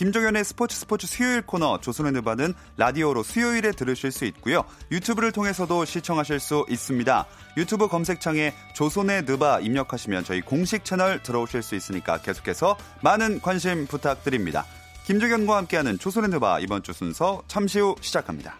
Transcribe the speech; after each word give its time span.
김종현의 0.00 0.44
스포츠 0.44 0.78
스포츠 0.78 1.06
수요일 1.06 1.42
코너 1.42 1.78
조선의 1.78 2.12
느바는 2.12 2.54
라디오로 2.78 3.22
수요일에 3.22 3.72
들으실 3.72 4.10
수 4.10 4.24
있고요. 4.24 4.64
유튜브를 4.90 5.30
통해서도 5.30 5.84
시청하실 5.84 6.40
수 6.40 6.64
있습니다. 6.70 7.26
유튜브 7.58 7.86
검색창에 7.86 8.54
조선의 8.74 9.24
느바 9.24 9.60
입력하시면 9.60 10.24
저희 10.24 10.40
공식 10.40 10.86
채널 10.86 11.22
들어오실 11.22 11.62
수 11.62 11.74
있으니까 11.74 12.16
계속해서 12.22 12.78
많은 13.02 13.42
관심 13.42 13.86
부탁드립니다. 13.86 14.64
김종현과 15.04 15.58
함께하는 15.58 15.98
조선의 15.98 16.30
느바 16.30 16.60
이번 16.60 16.82
주 16.82 16.94
순서 16.94 17.42
잠시 17.46 17.78
후 17.78 17.94
시작합니다. 18.00 18.58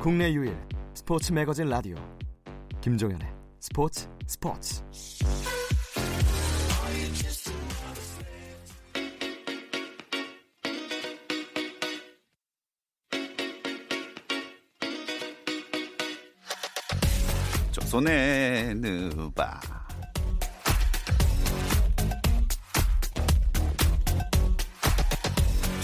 국내 0.00 0.32
유일 0.32 0.56
스포츠 0.94 1.30
매거진 1.30 1.68
라디오 1.68 1.96
김종현의 2.80 3.33
스포츠 3.66 4.06
스포츠. 4.26 4.82
조선의 17.72 18.74
느바 18.74 19.83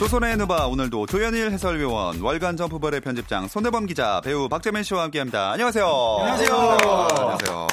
조선의 0.00 0.38
누바 0.38 0.66
오늘도 0.66 1.04
조현일 1.04 1.50
해설위원 1.50 2.22
월간 2.22 2.56
점프볼의 2.56 3.02
편집장 3.02 3.48
손대범 3.48 3.84
기자 3.84 4.22
배우 4.22 4.48
박재민 4.48 4.82
씨와 4.82 5.02
함께합니다. 5.02 5.50
안녕하세요. 5.50 5.84
안녕하세요. 5.86 6.54
안녕하세요. 6.54 7.66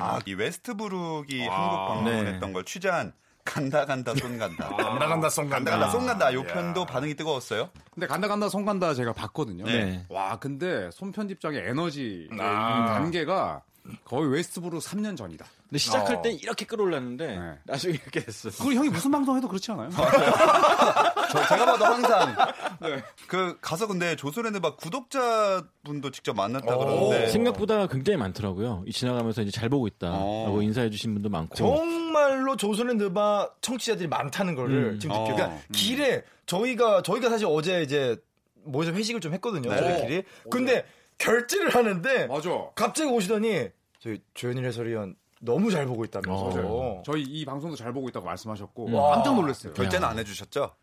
아, 0.00 0.18
이 0.26 0.34
웨스트브룩이 0.34 1.46
한국 1.48 1.76
방문했던 1.88 2.40
네. 2.40 2.52
걸 2.52 2.64
취재한 2.66 3.14
간다 3.42 3.86
간다 3.86 4.14
손 4.16 4.38
간다. 4.38 4.68
간다 4.68 5.06
간다 5.06 5.30
손 5.30 5.48
간다 5.48 5.70
간다. 5.70 5.86
간다 5.86 5.90
손 5.90 6.06
간다. 6.06 6.34
요 6.34 6.42
편도 6.42 6.84
반응이 6.84 7.14
뜨거웠어요. 7.14 7.70
근데 7.90 8.06
간다 8.06 8.28
간다 8.28 8.50
손 8.50 8.66
간다 8.66 8.92
제가 8.92 9.14
봤거든요. 9.14 9.64
네. 9.64 10.04
와 10.10 10.38
근데 10.38 10.90
손 10.92 11.10
편집장의 11.10 11.62
에너지 11.70 12.28
아. 12.38 12.84
단계가 12.84 13.62
거의 14.04 14.30
웨스트브루 14.30 14.78
3년 14.78 15.16
전이다. 15.16 15.44
근데 15.68 15.78
시작할 15.78 16.16
어. 16.16 16.22
땐 16.22 16.32
이렇게 16.34 16.64
끌어올랐는데 16.64 17.26
네. 17.38 17.58
나중에 17.64 17.94
이렇게 17.94 18.20
됐어. 18.24 18.50
그리고 18.58 18.72
형이 18.74 18.88
무슨 18.88 19.10
방송해도 19.10 19.48
그렇지 19.48 19.70
않아요? 19.72 19.90
저, 19.90 21.46
제가 21.48 21.64
봐도 21.66 21.84
항상 21.84 22.34
네. 22.82 23.02
그 23.26 23.56
가서 23.60 23.86
근데 23.86 24.16
조선의 24.16 24.52
누바 24.52 24.76
구독자분도 24.76 26.10
직접 26.10 26.34
만났다 26.36 26.76
오. 26.76 26.78
그러는데 26.78 27.28
생각보다 27.28 27.86
굉장히 27.86 28.16
많더라고요. 28.18 28.84
이 28.86 28.92
지나가면서 28.92 29.42
이제 29.42 29.50
잘 29.50 29.68
보고 29.68 29.86
있다라고 29.86 30.58
어. 30.58 30.62
인사해 30.62 30.90
주신 30.90 31.14
분도 31.14 31.28
많고. 31.28 31.54
정말로 31.54 32.56
조선의 32.56 32.96
느바 32.96 33.50
청취자들이 33.60 34.08
많다는 34.08 34.54
거를 34.54 34.94
음. 34.94 34.98
지금 34.98 35.14
느껴요. 35.16 35.32
어. 35.32 35.36
그러니까 35.36 35.60
길에 35.72 36.24
저희가 36.46 37.02
저희가 37.02 37.30
사실 37.30 37.46
어제 37.48 37.82
이제 37.82 38.16
모여서 38.64 38.92
회식을 38.92 39.20
좀 39.20 39.32
했거든요. 39.34 39.70
네. 39.70 39.76
저희끼리. 39.80 40.22
근데 40.50 40.84
결제를 41.20 41.74
하는데 41.74 42.26
맞아. 42.26 42.50
갑자기 42.74 43.10
오시더니 43.10 43.68
저희 44.00 44.20
조현일 44.34 44.64
해설위원 44.66 45.14
너무 45.40 45.70
잘 45.70 45.86
보고 45.86 46.04
있다면서. 46.04 46.44
맞아요. 46.50 47.02
저희 47.06 47.22
이 47.22 47.44
방송도 47.44 47.76
잘 47.76 47.92
보고 47.92 48.08
있다고 48.08 48.26
말씀하셨고 48.26 48.86
음. 48.86 48.92
깜짝 48.92 49.34
놀랐어요. 49.34 49.72
결제는 49.74 50.06
안 50.06 50.18
해주셨죠? 50.18 50.74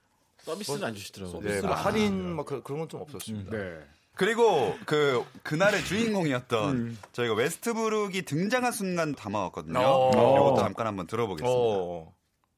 서비스는 0.43 0.83
안 0.83 0.93
주시더라고요. 0.95 1.41
네, 1.41 1.61
뭐 1.61 1.71
할인 1.73 2.35
막 2.35 2.45
그, 2.45 2.61
런 2.65 2.79
건 2.79 2.87
좀 2.87 3.01
없었습니다. 3.01 3.51
네. 3.51 3.79
그리고 4.15 4.75
그 4.85 5.23
그날의 5.43 5.83
주인공이었던 5.83 6.97
저희가 7.11 7.35
웨스트브룩이 7.35 8.23
등장한 8.23 8.71
순간 8.71 9.13
담아왔거든요. 9.13 9.79
어. 9.79 10.09
이것도 10.11 10.57
잠깐 10.61 10.87
한번 10.87 11.05
들어보겠습니다. 11.05 11.55
어. 11.55 12.13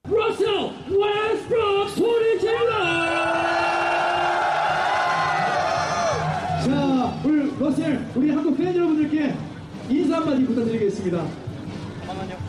Russell 0.07 0.71
Westbrook 0.89 1.95
소리 1.95 2.39
질러! 2.39 2.98
자, 7.75 7.99
우리 8.15 8.31
한국 8.31 8.57
팬 8.57 8.75
여러분들께 8.75 9.33
인사 9.89 10.17
한마디 10.17 10.43
부탁드리겠습니다. 10.45 11.23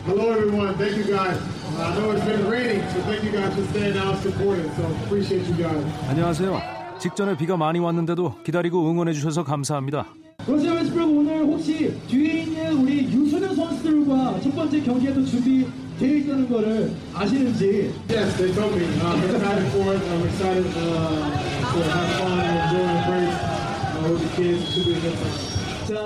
Hello, 0.07 0.31
everyone. 0.33 0.75
Thank 0.77 0.97
you 0.97 1.05
guys. 1.05 1.37
Uh, 1.37 1.83
I 1.83 1.95
know 1.95 2.11
it's 2.11 2.25
been 2.25 2.49
raining, 2.49 2.81
so 2.89 2.99
thank 3.05 3.23
you 3.23 3.31
guys 3.31 3.53
for 3.53 3.63
staying 3.69 3.97
out 3.97 4.17
supporting. 4.17 4.69
So 4.75 4.83
appreciate 5.05 5.45
you 5.47 5.55
guys. 5.57 5.85
안녕하세요. 6.09 6.59
직전에 6.99 7.37
비가 7.37 7.55
많이 7.57 7.79
왔는데도 7.79 8.35
기다리고 8.43 8.89
응원해 8.89 9.13
주셔서 9.13 9.43
감사합니다. 9.43 10.07
러셀 10.47 10.73
웨스브룩 10.73 11.17
오늘 11.17 11.45
혹시 11.45 11.93
뒤에 12.07 12.41
있는 12.41 12.73
우리 12.81 13.03
유소년 13.05 13.55
선수들과 13.55 14.39
첫 14.41 14.55
번째 14.55 14.81
경기에도 14.81 15.23
준비 15.23 15.67
되어 15.99 16.17
있다는 16.17 16.49
거를 16.49 16.91
아시는지 17.13 17.93
Yes, 18.09 18.35
they 18.37 18.51
told 18.53 18.75
me. 18.75 18.85
Uh, 18.99 19.13
I'm 19.13 19.23
excited 19.23 19.67
for 19.69 19.93
it. 19.93 20.01
I'm 20.01 20.25
excited 20.25 20.65
uh, 20.65 21.73
to 21.73 21.83
have 21.85 22.09
fun 22.17 22.39
and 22.39 22.57
enjoy 22.57 22.85
the 22.89 23.11
race 23.11 23.50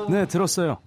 네, 0.10 0.26
들었어요. 0.28 0.78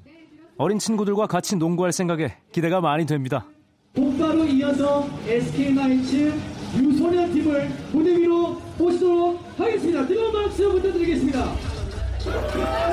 어린 0.57 0.79
친구들과 0.79 1.27
같이 1.27 1.57
농구할 1.57 1.93
생각에 1.93 2.35
기대가 2.53 2.81
많이 2.81 3.07
됩니다. 3.07 3.47
곧바로 3.95 4.45
이어서 4.45 5.09
SK나이츠 5.27 6.35
유소년 6.77 7.33
팀을 7.33 7.71
무대 7.93 8.17
위로 8.17 8.61
모시도록 8.77 9.41
하겠습니다. 9.57 10.07
뜨거운 10.07 10.33
박수 10.33 10.71
부탁드리겠습니다. 10.71 11.45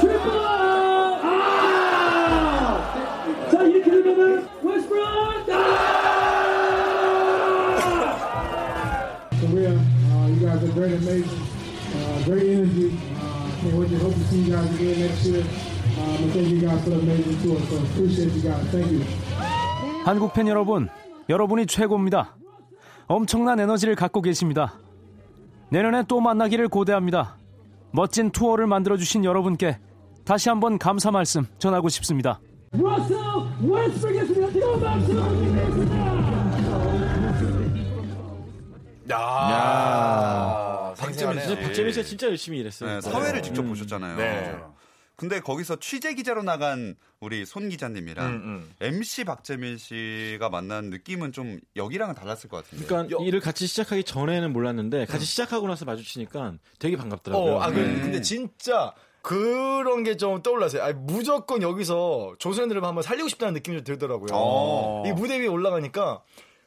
트리 0.02 0.14
한국 20.04 20.34
팬 20.34 20.48
여러분, 20.48 20.90
여러분이 21.30 21.68
최고입니다. 21.68 22.36
엄청난 23.08 23.60
에너지를 23.60 23.96
갖고 23.96 24.22
계십니다. 24.22 24.74
내년에 25.70 26.04
또 26.08 26.20
만나기를 26.20 26.68
고대합니다. 26.68 27.38
멋진 27.92 28.32
투어를 28.32 28.68
만들어주신 28.68 29.26
여러분께 29.26 29.80
다시 30.26 30.50
한번 30.50 30.78
감사 30.78 31.12
말씀 31.12 31.46
전하고 31.60 31.90
싶습니다. 31.90 32.40
부탁드리겠습니다. 32.72 33.16
야, 39.12 40.94
박재민. 40.98 41.40
씨, 41.40 41.56
박재민 41.56 41.94
진짜 42.04 42.28
열심히 42.28 42.60
일했어요. 42.60 42.90
네, 42.90 43.02
사회를 43.02 43.44
직접 43.44 43.62
보셨잖아요. 43.62 44.18
네. 44.18 44.56
근데 45.16 45.40
거기서 45.40 45.78
취재 45.78 46.14
기자로 46.14 46.44
나간 46.44 46.96
우리 47.20 47.46
손 47.46 47.70
기자님이랑 47.70 48.26
음, 48.28 48.34
음. 48.34 48.74
MC 48.82 49.24
박재민 49.24 49.78
씨가 49.78 50.50
만난 50.50 50.90
느낌은 50.90 51.32
좀 51.32 51.60
여기랑은 51.76 52.16
달랐을 52.16 52.50
것 52.50 52.64
같은데. 52.64 52.86
그러니까 52.86 53.18
일을 53.24 53.40
같이 53.40 53.66
시작하기 53.68 54.04
전에는 54.04 54.52
몰랐는데 54.52 55.06
같이 55.06 55.26
시작하고 55.26 55.68
나서 55.68 55.86
마주치니까 55.86 56.56
되게 56.80 56.98
반갑더라고요. 56.98 57.54
어, 57.56 57.60
아, 57.62 57.72
그, 57.72 57.80
음. 57.80 58.00
근데 58.04 58.22
진짜 58.22 58.94
그런 59.22 60.04
게 60.04 60.18
좀 60.18 60.42
떠올랐어요. 60.44 60.84
아니, 60.84 60.94
무조건 60.94 61.62
여기서 61.62 62.36
조선들을 62.38 62.84
한번 62.84 63.02
살리고 63.02 63.28
싶다는 63.28 63.54
느낌이 63.56 63.78
좀 63.78 63.84
들더라고요. 63.84 64.28
어. 64.34 65.04
이 65.08 65.12
무대 65.14 65.40
위에 65.40 65.48
올라가니까 65.48 66.22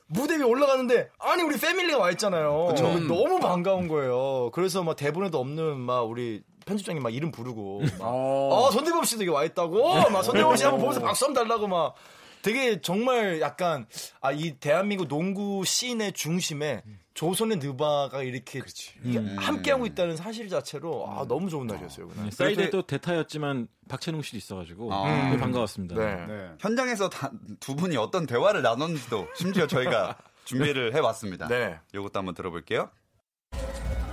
무대 0.08 0.36
위에 0.36 0.42
올라가는데 0.42 1.10
아니 1.18 1.42
우리 1.42 1.56
패밀리가 1.58 1.98
와 1.98 2.10
있잖아요. 2.12 2.74
너무 3.06 3.38
반가운 3.40 3.86
거예요. 3.88 4.50
그래서 4.52 4.82
막 4.82 4.96
대본에도 4.96 5.38
없는 5.38 5.78
막 5.78 6.00
우리 6.02 6.42
편집장님 6.68 7.02
막 7.02 7.12
이름 7.14 7.30
부르고 7.32 7.80
막, 7.98 8.02
어, 8.02 8.70
손대범 8.72 9.04
씨도 9.04 9.22
이게 9.22 9.32
와 9.32 9.44
있다고 9.44 10.10
막 10.10 10.22
손대범 10.22 10.56
씨 10.56 10.64
한번 10.64 10.80
보면서 10.80 11.00
박수 11.00 11.24
한번 11.24 11.42
달라고 11.48 11.66
막 11.66 11.94
되게 12.42 12.80
정말 12.80 13.40
약간 13.40 13.86
아 14.20 14.32
이 14.32 14.54
대한민국 14.60 15.08
농구 15.08 15.64
씬의 15.64 16.12
중심에 16.12 16.82
조선의 17.14 17.56
느바가 17.58 18.22
이렇게 18.22 18.62
이게 19.02 19.18
함께하고 19.36 19.86
있다는 19.86 20.16
사실 20.16 20.48
자체로 20.48 21.04
아 21.10 21.24
너무 21.26 21.50
좋은 21.50 21.66
날이었어요 21.66 22.06
그날. 22.06 22.26
네, 22.26 22.30
사이드에도 22.30 22.82
대타였지만 22.82 23.66
박찬웅 23.88 24.22
씨도 24.22 24.36
있어가지고 24.36 24.94
아. 24.94 25.24
되게 25.30 25.36
반가웠습니다. 25.38 25.96
네. 25.96 26.26
네. 26.26 26.48
현장에서 26.60 27.08
다- 27.08 27.32
두 27.58 27.74
분이 27.74 27.96
어떤 27.96 28.24
대화를 28.26 28.62
나눴는지도 28.62 29.26
심지어 29.34 29.66
저희가 29.66 30.16
준비를 30.44 30.94
해봤습니다. 30.94 31.48
네. 31.48 31.80
이것도 31.92 32.20
한번 32.20 32.34
들어볼게요. 32.34 32.88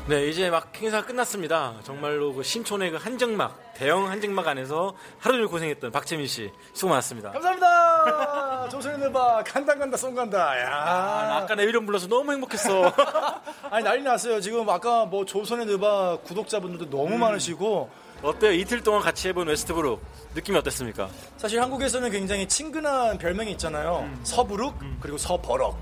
네, 0.07 0.27
이제 0.27 0.51
막 0.51 0.71
행사가 0.79 1.07
끝났습니다. 1.07 1.73
정말로 1.83 2.31
그 2.31 2.43
신촌의 2.43 2.91
그 2.91 2.97
한정막, 2.97 3.73
대형 3.73 4.07
한정막 4.07 4.47
안에서 4.47 4.93
하루 5.17 5.33
종일 5.33 5.47
고생했던 5.47 5.91
박재민 5.91 6.27
씨 6.27 6.51
수고 6.73 6.89
많았습니다. 6.91 7.31
감사합니다. 7.31 8.69
조선의 8.69 9.11
바 9.11 9.43
간다 9.43 9.73
간다 9.73 9.97
송 9.97 10.13
간다. 10.13 10.51
아, 10.51 10.59
야. 10.59 11.37
아까 11.37 11.55
내 11.55 11.63
이름 11.63 11.87
불러서 11.87 12.05
너무 12.07 12.31
행복했어. 12.33 12.93
아니 13.71 13.83
난리 13.83 14.03
났어요. 14.03 14.39
지금 14.41 14.69
아까 14.69 15.05
뭐 15.05 15.25
조선의 15.25 15.65
느바 15.65 16.17
구독자분들도 16.23 16.95
너무 16.95 17.17
많으시고 17.17 17.89
어때요? 18.21 18.51
이틀 18.51 18.83
동안 18.83 19.01
같이 19.01 19.29
해본 19.29 19.47
웨스트브룩 19.47 19.99
느낌이 20.35 20.55
어땠습니까? 20.59 21.09
사실 21.37 21.59
한국에서는 21.59 22.11
굉장히 22.11 22.47
친근한 22.47 23.17
별명이 23.17 23.49
있잖아요. 23.53 24.07
서부룩 24.21 24.75
그리고 24.99 25.17
서버럭. 25.17 25.75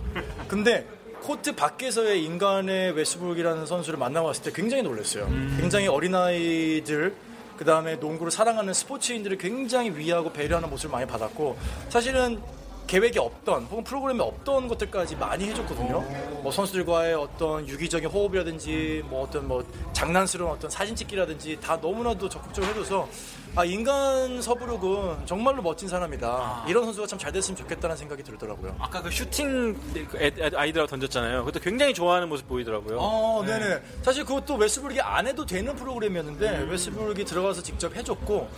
근데 0.47 0.87
코트 1.23 1.55
밖에서의 1.55 2.21
인간의 2.25 2.91
웨스브룩이라는 2.91 3.65
선수를 3.65 3.97
만나봤을 3.97 4.43
때 4.43 4.51
굉장히 4.53 4.83
놀랐어요. 4.83 5.25
굉장히 5.57 5.87
어린아이들 5.87 7.15
그 7.57 7.63
다음에 7.63 7.95
농구를 7.95 8.29
사랑하는 8.29 8.73
스포츠인들을 8.73 9.37
굉장히 9.37 9.91
위하고 9.95 10.33
배려하는 10.33 10.69
모습을 10.69 10.91
많이 10.91 11.07
받았고 11.07 11.57
사실은 11.87 12.41
계획이 12.87 13.17
없던 13.17 13.63
혹은 13.65 13.83
프로그램에 13.85 14.21
없던 14.21 14.67
것들까지 14.67 15.15
많이 15.15 15.45
해줬거든요. 15.45 16.01
뭐 16.41 16.51
선수들과의 16.51 17.13
어떤 17.13 17.65
유기적인 17.69 18.09
호흡이라든지 18.09 19.03
뭐 19.05 19.23
어떤 19.23 19.47
뭐 19.47 19.65
장난스러운 19.93 20.51
어떤 20.51 20.69
사진 20.69 20.93
찍기라든지 20.93 21.57
다 21.61 21.77
너무나도 21.77 22.27
적극적으로 22.27 22.71
해줘서 22.71 23.07
아 23.55 23.63
인간 23.65 24.41
서부룩은 24.41 25.27
정말로 25.27 25.61
멋진 25.61 25.87
사람이다. 25.87 26.65
이런 26.67 26.85
선수가 26.85 27.05
참 27.07 27.19
잘 27.23 27.31
됐으면 27.31 27.55
좋겠다는 27.55 27.95
생각이 27.95 28.21
들더라고요. 28.23 28.75
아까 28.79 29.01
그 29.01 29.09
슈팅 29.11 29.77
그 30.09 30.51
아이들하고 30.55 30.89
던졌잖아요. 30.89 31.45
그것도 31.45 31.59
굉장히 31.63 31.93
좋아하는 31.93 32.27
모습 32.27 32.47
보이더라고요. 32.49 32.97
어, 32.99 33.43
네네. 33.45 33.81
사실 34.01 34.25
그것도 34.25 34.55
웨스브룩이 34.55 34.99
안 34.99 35.27
해도 35.27 35.45
되는 35.45 35.73
프로그램이었는데 35.75 36.65
웨스브룩이 36.69 37.23
들어가서 37.23 37.61
직접 37.61 37.95
해줬고 37.95 38.49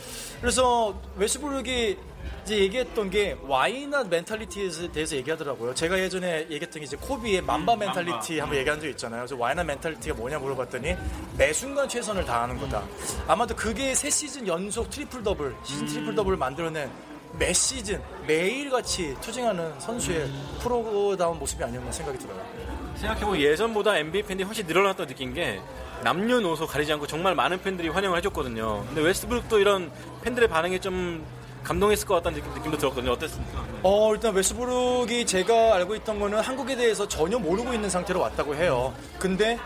그래서 0.41 0.99
웨스브룩이 1.17 1.97
이제 2.43 2.57
얘기했던 2.59 3.09
게 3.11 3.37
Why 3.43 3.75
Not 3.75 4.07
mentality에 4.07 4.91
대해서 4.91 5.15
얘기하더라고요. 5.15 5.73
제가 5.75 5.99
예전에 5.99 6.41
얘기했던 6.49 6.79
게 6.79 6.83
이제 6.85 6.95
코비의 6.97 7.41
Mamba 7.41 7.75
mentality 7.75 8.39
한번 8.39 8.57
얘기한 8.59 8.79
적 8.79 8.87
있잖아요. 8.87 9.21
그래서 9.21 9.35
Why 9.35 9.50
Not 9.50 9.65
mentality가 9.65 10.15
뭐냐 10.15 10.39
물어봤더니 10.39 10.95
매 11.37 11.53
순간 11.53 11.87
최선을 11.89 12.23
다하는 12.25 12.57
거다. 12.59 12.83
아마도 13.27 13.55
그게 13.55 13.93
세 13.93 14.09
시즌 14.09 14.47
연속 14.47 14.84
트리플 14.89 15.23
더블, 15.23 15.55
시즌 15.63 15.85
트리플 15.85 16.15
더블을 16.15 16.37
만들어낸 16.37 16.89
매 17.37 17.51
시즌 17.51 18.01
매일같이 18.27 19.15
투쟁하는 19.21 19.79
선수의 19.79 20.29
프로다운 20.61 21.37
모습이 21.37 21.63
아니었나 21.63 21.91
생각이 21.91 22.17
들어요. 22.17 22.41
생각해보면 22.95 23.41
예전보다 23.41 23.97
NBA 23.97 24.23
팬들이 24.23 24.45
훨씬 24.45 24.65
늘어났다고 24.65 25.07
느낀 25.07 25.33
게 25.33 25.61
남녀노소 26.03 26.65
가리지 26.67 26.93
않고 26.93 27.07
정말 27.07 27.35
많은 27.35 27.61
팬들이 27.61 27.89
환영을 27.89 28.17
해줬거든요. 28.19 28.85
근데 28.87 29.01
웨스트브룩도 29.01 29.59
이런 29.59 29.91
팬들의 30.21 30.47
반응에 30.47 30.79
좀 30.79 31.25
감동했을 31.63 32.07
것 32.07 32.15
같다는 32.15 32.39
느낌, 32.39 32.53
느낌 32.53 32.71
도 32.71 32.77
들었거든요. 32.77 33.11
어땠습니까? 33.13 33.65
어, 33.81 34.13
일단 34.13 34.33
웨스브룩이 34.33 35.25
제가 35.25 35.75
알고 35.75 35.95
있던 35.95 36.19
거는 36.19 36.39
한국에 36.39 36.75
대해서 36.75 37.07
전혀 37.07 37.39
모르고 37.39 37.73
있는 37.73 37.89
상태로 37.89 38.19
왔다고 38.19 38.55
해요. 38.55 38.93
근데 39.17 39.57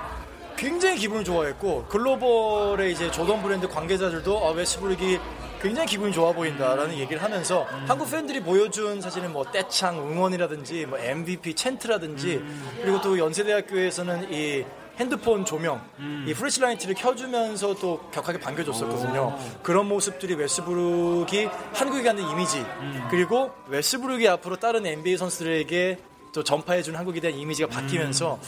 굉장히 0.59 0.97
기분을 0.97 1.23
좋아했고 1.23 1.85
글로벌의 1.85 2.91
이제 2.91 3.09
조던 3.09 3.41
브랜드 3.41 3.65
관계자들도 3.67 4.45
아, 4.45 4.51
웨스브룩이 4.51 5.17
굉장히 5.61 5.87
기분이 5.87 6.11
좋아 6.11 6.33
보인다라는 6.33 6.97
얘기를 6.97 7.23
하면서 7.23 7.65
한국 7.87 8.11
팬들이 8.11 8.41
보여준 8.41 8.99
사실은 8.99 9.31
뭐 9.31 9.49
떼창 9.49 9.97
응원이라든지 9.97 10.85
뭐 10.85 10.99
MVP 10.99 11.53
chant라든지 11.55 12.43
그리고 12.81 12.99
또 13.01 13.17
연세대학교에서는 13.17 14.33
이 14.33 14.65
핸드폰 14.97 15.45
조명, 15.45 15.81
이 16.27 16.33
flashlight를 16.33 16.93
켜주면서 16.93 17.73
또 17.75 17.99
격하게 18.11 18.39
반겨줬었거든요. 18.41 19.39
그런 19.63 19.87
모습들이 19.87 20.33
웨스브룩이 20.35 21.47
한국에 21.73 22.03
갖는 22.03 22.29
이미지, 22.29 22.65
그리고 23.09 23.51
웨스브룩이 23.67 24.27
앞으로 24.27 24.57
다른 24.57 24.85
NBA 24.85 25.15
선수들에게 25.15 25.99
또 26.33 26.43
전파해준 26.43 26.97
한국에 26.97 27.21
대한 27.21 27.37
이미지가 27.39 27.69
바뀌면서 27.69 28.39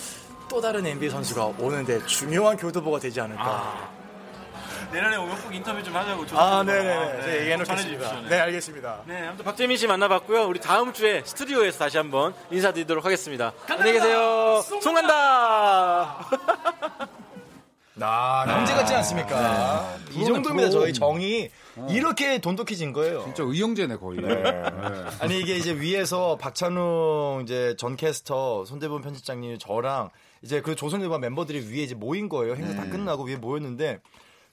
또 0.51 0.59
다른 0.59 0.86
NBA 0.86 1.09
선수가 1.09 1.53
오는데 1.59 2.06
중요한 2.06 2.57
교두보가 2.57 3.00
되지 3.00 3.21
않을까. 3.21 3.89
내년에 4.92 5.15
오면 5.15 5.42
꼭 5.42 5.56
인터뷰 5.56 5.81
좀 5.81 5.95
하자고. 5.95 6.25
아, 6.38 6.62
네네네. 6.63 7.21
제가 7.21 7.38
얘기해놓겠습니다. 7.38 8.21
네, 8.27 8.39
알겠습니다. 8.42 9.00
네, 9.06 9.27
아무튼 9.27 9.45
박재민 9.45 9.77
씨 9.77 9.88
만나봤고요. 9.88 10.48
우리 10.48 10.59
다음 10.59 10.92
주에 10.92 11.24
스튜디오에서 11.24 11.80
다시 11.80 11.95
한번 11.95 12.33
인사드리도록 12.51 13.06
하겠습니다. 13.06 13.53
안녕히 13.69 13.94
계세요. 13.94 14.62
송간다. 14.81 16.27
아, 18.01 18.45
형제 18.45 18.74
같지 18.74 18.94
않습니까? 18.95 19.95
이 20.12 20.25
정도입니다, 20.25 20.69
저희 20.69 20.92
정이. 20.92 21.50
이렇게 21.88 22.39
돈독해진 22.39 22.92
거예요. 22.92 23.24
진짜 23.24 23.44
의형제네 23.44 23.95
거의. 23.95 24.19
네. 24.19 24.44
아니 25.21 25.39
이게 25.39 25.56
이제 25.56 25.71
위에서 25.74 26.38
박찬웅 26.42 27.44
이제 27.45 27.74
전 27.77 27.95
캐스터 27.95 28.65
손대본 28.65 29.01
편집장님 29.01 29.57
저랑 29.59 30.09
이제 30.42 30.62
그 30.62 30.76
조선일보 30.76 31.18
멤버들이 31.20 31.72
위에 31.72 31.84
이제 31.84 31.96
모인 31.96 32.30
거예요. 32.30 32.56
행사 32.56 32.74
다 32.76 32.90
끝나고 32.90 33.24
위에 33.26 33.36
모였는데 33.38 34.00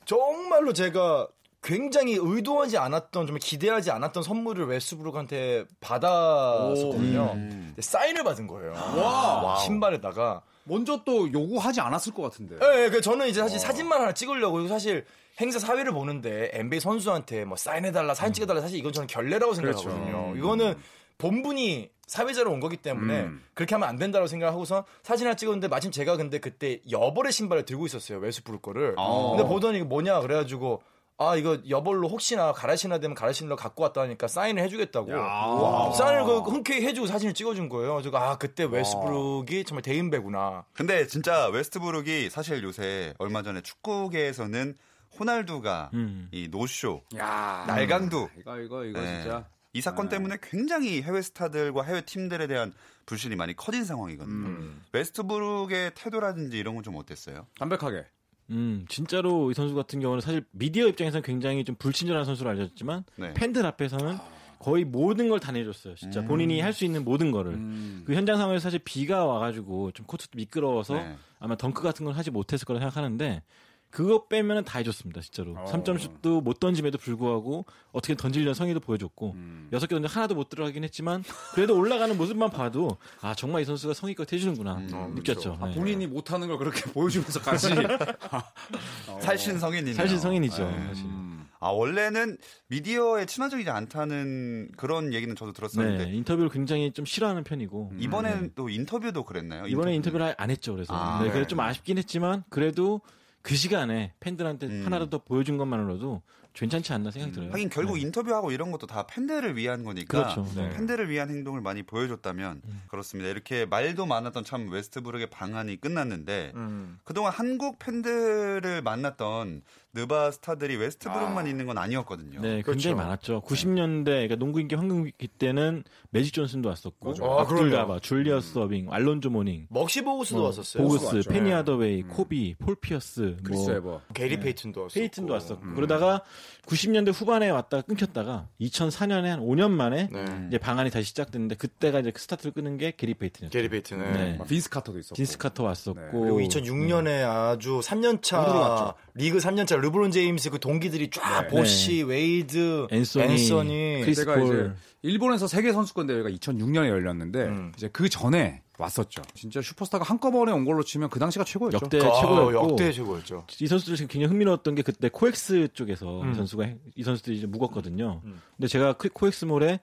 정말로 0.04 0.72
제가 0.72 1.28
굉장히 1.62 2.16
의도하지 2.20 2.78
않았던 2.78 3.26
좀 3.26 3.36
기대하지 3.40 3.90
않았던 3.90 4.22
선물을 4.22 4.66
웨스브룩한테 4.66 5.64
받았었거든요. 5.80 7.32
근데 7.32 7.82
사인을 7.82 8.22
받은 8.24 8.46
거예요. 8.46 8.74
신발에다가 9.64 10.42
먼저 10.64 11.02
또 11.04 11.32
요구하지 11.32 11.80
않았을 11.80 12.12
것 12.12 12.22
같은데. 12.22 12.56
예, 12.62 12.84
예, 12.84 12.90
그 12.90 13.00
저는 13.00 13.26
이제 13.28 13.40
사실 13.40 13.58
사진만 13.58 14.00
하나 14.00 14.12
찍으려고 14.12 14.66
사실 14.68 15.04
행사 15.40 15.58
사회를 15.58 15.92
보는데 15.92 16.50
NBA 16.52 16.80
선수한테 16.80 17.44
뭐 17.44 17.56
사인해달라, 17.56 18.14
사진 18.14 18.34
찍어달라 18.34 18.60
사실 18.60 18.78
이건 18.78 18.92
저는 18.92 19.06
결례라고 19.06 19.54
생각하거든요. 19.54 20.34
이거는 20.36 20.74
본분이 21.18 21.90
사회자로 22.06 22.50
온 22.50 22.60
거기 22.60 22.76
때문에 22.76 23.20
음. 23.24 23.44
그렇게 23.54 23.74
하면 23.74 23.88
안 23.88 23.96
된다고 23.96 24.26
생각하고서 24.26 24.84
사진 25.02 25.26
하나 25.26 25.36
찍었는데 25.36 25.68
마침 25.68 25.90
제가 25.90 26.16
근데 26.16 26.38
그때 26.38 26.80
여벌의 26.90 27.32
신발을 27.32 27.64
들고 27.64 27.86
있었어요. 27.86 28.18
웨스브룩 28.18 28.62
거를. 28.62 28.94
어. 28.96 29.36
근데 29.36 29.48
보더니 29.48 29.78
이거 29.78 29.86
뭐냐 29.86 30.20
그래가지고 30.20 30.82
아 31.20 31.34
이거 31.34 31.58
여벌로 31.68 32.08
혹시나 32.08 32.54
신어야 32.76 33.00
되면 33.00 33.16
신으러 33.32 33.56
갖고 33.56 33.82
왔다 33.82 34.02
하니까 34.02 34.28
사인을 34.28 34.62
해주겠다고 34.62 35.10
야. 35.12 35.92
사인을 35.92 36.24
그 36.24 36.38
흔쾌히 36.38 36.86
해주고 36.86 37.08
사진을 37.08 37.34
찍어준 37.34 37.68
거예요. 37.68 37.96
그래서 37.96 38.16
아 38.16 38.38
그때 38.38 38.64
웨스브룩이 38.64 39.64
정말 39.64 39.82
대인배구나. 39.82 40.64
근데 40.72 41.08
진짜 41.08 41.48
웨스트브룩이 41.48 42.30
사실 42.30 42.62
요새 42.62 43.14
얼마 43.18 43.42
전에 43.42 43.60
축구계에서는 43.62 44.76
호날두가 45.18 45.90
음. 45.94 46.28
이 46.30 46.48
노쇼, 46.48 47.02
야 47.16 47.64
날강두 47.66 48.28
이거 48.38 48.60
이거 48.60 48.84
이거 48.84 49.00
네. 49.00 49.22
진짜. 49.22 49.44
이 49.78 49.80
사건 49.80 50.08
때문에 50.08 50.36
굉장히 50.42 51.00
해외 51.02 51.22
스타들과 51.22 51.82
해외 51.84 52.00
팀들에 52.00 52.46
대한 52.46 52.72
불신이 53.06 53.36
많이 53.36 53.54
커진 53.54 53.84
상황이거든요. 53.84 54.46
음. 54.48 54.82
웨스트브룩의 54.92 55.92
태도라든지 55.94 56.58
이런 56.58 56.74
건 56.74 56.82
좀 56.84 56.96
어땠어요? 56.96 57.46
담백하게. 57.58 58.04
음, 58.50 58.86
진짜로 58.88 59.50
이 59.50 59.54
선수 59.54 59.74
같은 59.74 60.00
경우는 60.00 60.20
사실 60.20 60.44
미디어 60.52 60.86
입장에서는 60.88 61.22
굉장히 61.22 61.64
좀 61.64 61.74
불친절한 61.76 62.24
선수로 62.24 62.50
알려졌지만 62.50 63.04
네. 63.16 63.34
팬들 63.34 63.64
앞에서는 63.66 64.16
거의 64.58 64.84
모든 64.84 65.28
걸 65.28 65.38
다 65.38 65.52
내줬어요. 65.52 65.94
진짜 65.94 66.24
본인이 66.24 66.60
할 66.60 66.72
수 66.72 66.84
있는 66.84 67.04
모든 67.04 67.30
거를. 67.30 67.52
음. 67.52 68.02
그 68.06 68.14
현장 68.14 68.36
상황에서 68.38 68.62
사실 68.62 68.80
비가 68.80 69.24
와가지고 69.26 69.92
좀 69.92 70.06
코트도 70.06 70.32
미끄러워서 70.36 70.94
네. 70.94 71.16
아마 71.38 71.56
덩크 71.56 71.82
같은 71.82 72.04
걸 72.04 72.14
하지 72.14 72.30
못했을 72.30 72.64
거라 72.64 72.80
생각하는데 72.80 73.42
그거 73.90 74.26
빼면은 74.28 74.64
다 74.64 74.78
해줬습니다, 74.78 75.20
진짜로. 75.22 75.52
어. 75.52 75.64
3점슛도 75.72 76.42
못 76.42 76.60
던짐에도 76.60 76.98
불구하고 76.98 77.64
어떻게 77.92 78.14
던지려는 78.14 78.52
성의도 78.54 78.80
보여줬고 78.80 79.32
음. 79.32 79.68
여섯 79.72 79.86
개 79.86 79.94
던져 79.94 80.08
하나도 80.08 80.34
못 80.34 80.48
들어가긴 80.50 80.84
했지만 80.84 81.24
그래도 81.54 81.76
올라가는 81.76 82.14
모습만 82.16 82.50
봐도 82.50 82.98
아 83.22 83.34
정말 83.34 83.62
이 83.62 83.64
선수가 83.64 83.94
성의껏 83.94 84.30
해주는구나 84.32 84.74
음, 84.76 85.12
느꼈죠. 85.16 85.58
아, 85.60 85.68
네. 85.68 85.74
본인이 85.74 86.06
못하는 86.06 86.48
걸 86.48 86.58
그렇게 86.58 86.82
보여주면서까지. 86.92 87.72
어. 89.08 89.20
살신 89.20 89.58
성인이네요. 89.58 89.94
살신 89.94 90.18
성인이죠. 90.18 90.64
네. 90.64 90.86
사실. 90.88 91.04
음. 91.06 91.46
아 91.60 91.70
원래는 91.70 92.36
미디어에 92.68 93.26
친화적이지 93.26 93.68
않다는 93.70 94.68
그런 94.76 95.12
얘기는 95.12 95.34
저도 95.34 95.52
들었었는데 95.52 96.04
네, 96.04 96.12
인터뷰를 96.14 96.50
굉장히 96.50 96.92
좀 96.92 97.04
싫어하는 97.04 97.42
편이고 97.42 97.94
이번엔 97.98 98.52
또 98.54 98.68
인터뷰도 98.68 99.24
그랬나요? 99.24 99.66
이번에 99.66 99.92
인터뷰. 99.94 100.18
인터뷰를 100.18 100.34
안 100.38 100.50
했죠. 100.50 100.74
그래서 100.74 100.94
아, 100.94 101.18
네, 101.18 101.24
네. 101.26 101.32
그래서 101.32 101.48
좀 101.48 101.58
아쉽긴 101.58 101.98
했지만 101.98 102.44
그래도 102.48 103.00
그 103.48 103.56
시간에 103.56 104.12
팬들한테 104.20 104.66
음. 104.66 104.82
하나라도 104.84 105.08
더 105.08 105.18
보여준 105.24 105.56
것만으로도 105.56 106.20
괜찮지 106.58 106.92
않나 106.92 107.10
생각이 107.10 107.32
들어요. 107.32 107.52
하긴 107.52 107.68
결국 107.70 107.94
네. 107.94 108.00
인터뷰하고 108.02 108.50
이런 108.50 108.72
것도 108.72 108.86
다 108.86 109.06
팬들을 109.06 109.56
위한 109.56 109.84
거니까 109.84 110.34
그렇죠. 110.34 110.46
네. 110.56 110.70
팬들을 110.70 111.08
위한 111.08 111.30
행동을 111.30 111.60
많이 111.60 111.82
보여줬다면 111.82 112.62
그렇습니다. 112.88 113.30
이렇게 113.30 113.64
말도 113.64 114.06
많았던 114.06 114.44
참 114.44 114.68
웨스트브룩의 114.70 115.28
방안이 115.30 115.80
끝났는데 115.80 116.52
음. 116.56 116.98
그동안 117.04 117.32
한국 117.32 117.78
팬들을 117.78 118.82
만났던 118.82 119.62
느바 119.94 120.30
스타들이 120.32 120.76
웨스트브룩만 120.76 121.46
있는 121.46 121.66
건 121.66 121.78
아니었거든요. 121.78 122.40
네, 122.40 122.62
그렇죠. 122.62 122.72
굉장히 122.72 122.96
많았죠. 122.96 123.40
90년대 123.40 124.04
그러니까 124.04 124.36
농구 124.36 124.60
인기 124.60 124.74
황금기 124.74 125.28
때는 125.38 125.82
매직 126.10 126.34
존슨도 126.34 126.68
왔었고, 126.68 127.14
아, 127.22 127.40
압둘 127.42 127.70
그럼요. 127.70 127.76
자바, 127.76 128.00
줄리어스 128.00 128.58
어빙, 128.58 128.92
알론조 128.92 129.30
모닝, 129.30 129.66
먹시 129.70 130.02
보우스도 130.02 130.42
왔었어요. 130.44 130.82
보우스. 130.86 131.22
페니 131.28 131.48
네. 131.48 131.54
하더웨이, 131.54 132.02
코비, 132.02 132.54
폴 132.58 132.76
피어스, 132.76 133.38
크리스 133.42 133.62
뭐 133.70 133.72
웨버. 133.76 134.00
게리 134.12 134.38
페이튼도 134.38 134.82
왔었고. 134.82 135.00
페이튼도 135.00 135.32
왔었고 135.32 135.74
그러다가 135.74 136.22
90년대 136.66 137.12
후반에 137.14 137.50
왔다가 137.50 137.82
끊겼다가 137.82 138.48
2004년에 138.60 139.24
한 139.26 139.40
5년 139.40 139.70
만에 139.70 140.08
네. 140.12 140.24
이제 140.48 140.58
방한이 140.58 140.90
다시 140.90 141.06
시작됐는데 141.08 141.56
그때가 141.56 142.00
이제 142.00 142.10
그 142.10 142.20
스타트를 142.20 142.52
끊은 142.52 142.76
게 142.76 142.92
게리 142.96 143.14
페이튼이었죠. 143.14 143.56
게리 143.56 143.68
페이튼. 143.68 143.98
네. 143.98 144.12
네. 144.12 144.36
막 144.38 144.46
빈스 144.46 144.68
카터도 144.70 144.98
있었고. 144.98 145.14
빈스 145.14 145.38
카터 145.38 145.64
왔었고 145.64 146.20
그리고 146.20 146.40
2006년에 146.40 147.24
아주 147.28 147.80
3년차 147.82 148.42
우르르 148.44 148.58
갔죠. 148.58 148.94
리그 149.14 149.38
3년차 149.38 149.80
르브론 149.80 150.10
제임스 150.10 150.50
그 150.50 150.58
동기들이 150.60 151.10
쫙 151.10 151.42
네. 151.42 151.48
보시, 151.48 152.02
웨이드, 152.02 152.88
앤소니, 152.90 153.24
앤서니. 153.24 154.00
크리스 154.02 154.24
폴. 154.24 154.76
일본에서 155.02 155.46
세계 155.46 155.72
선수권 155.72 156.06
대회가 156.06 156.28
2006년에 156.28 156.88
열렸는데 156.88 157.44
음. 157.44 157.72
이제 157.76 157.88
그 157.92 158.08
전에 158.08 158.62
왔었죠. 158.78 159.22
진짜 159.34 159.60
슈퍼스타가 159.60 160.04
한꺼번에 160.04 160.52
온 160.52 160.64
걸로 160.64 160.82
치면 160.82 161.10
그 161.10 161.18
당시가 161.18 161.44
최고였죠. 161.44 161.80
역대 161.82 161.98
아, 161.98 162.12
최고였고 162.20 162.70
역대 162.70 162.92
최고였죠. 162.92 163.44
이 163.60 163.66
선수들 163.66 163.96
지금 163.96 164.08
굉장히 164.08 164.30
흥미로웠던 164.32 164.76
게 164.76 164.82
그때 164.82 165.08
코엑스 165.08 165.68
쪽에서 165.74 166.22
음. 166.22 166.30
이 166.32 166.34
선수가 166.36 166.64
해- 166.64 166.78
이 166.94 167.02
선수들이 167.02 167.36
이제 167.38 167.46
묵었거든요. 167.46 168.22
근데 168.56 168.68
제가 168.68 168.92
그 168.94 169.08
코엑스몰에 169.08 169.80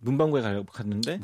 문방구에 0.00 0.42
가- 0.42 0.62
갔는데 0.72 1.18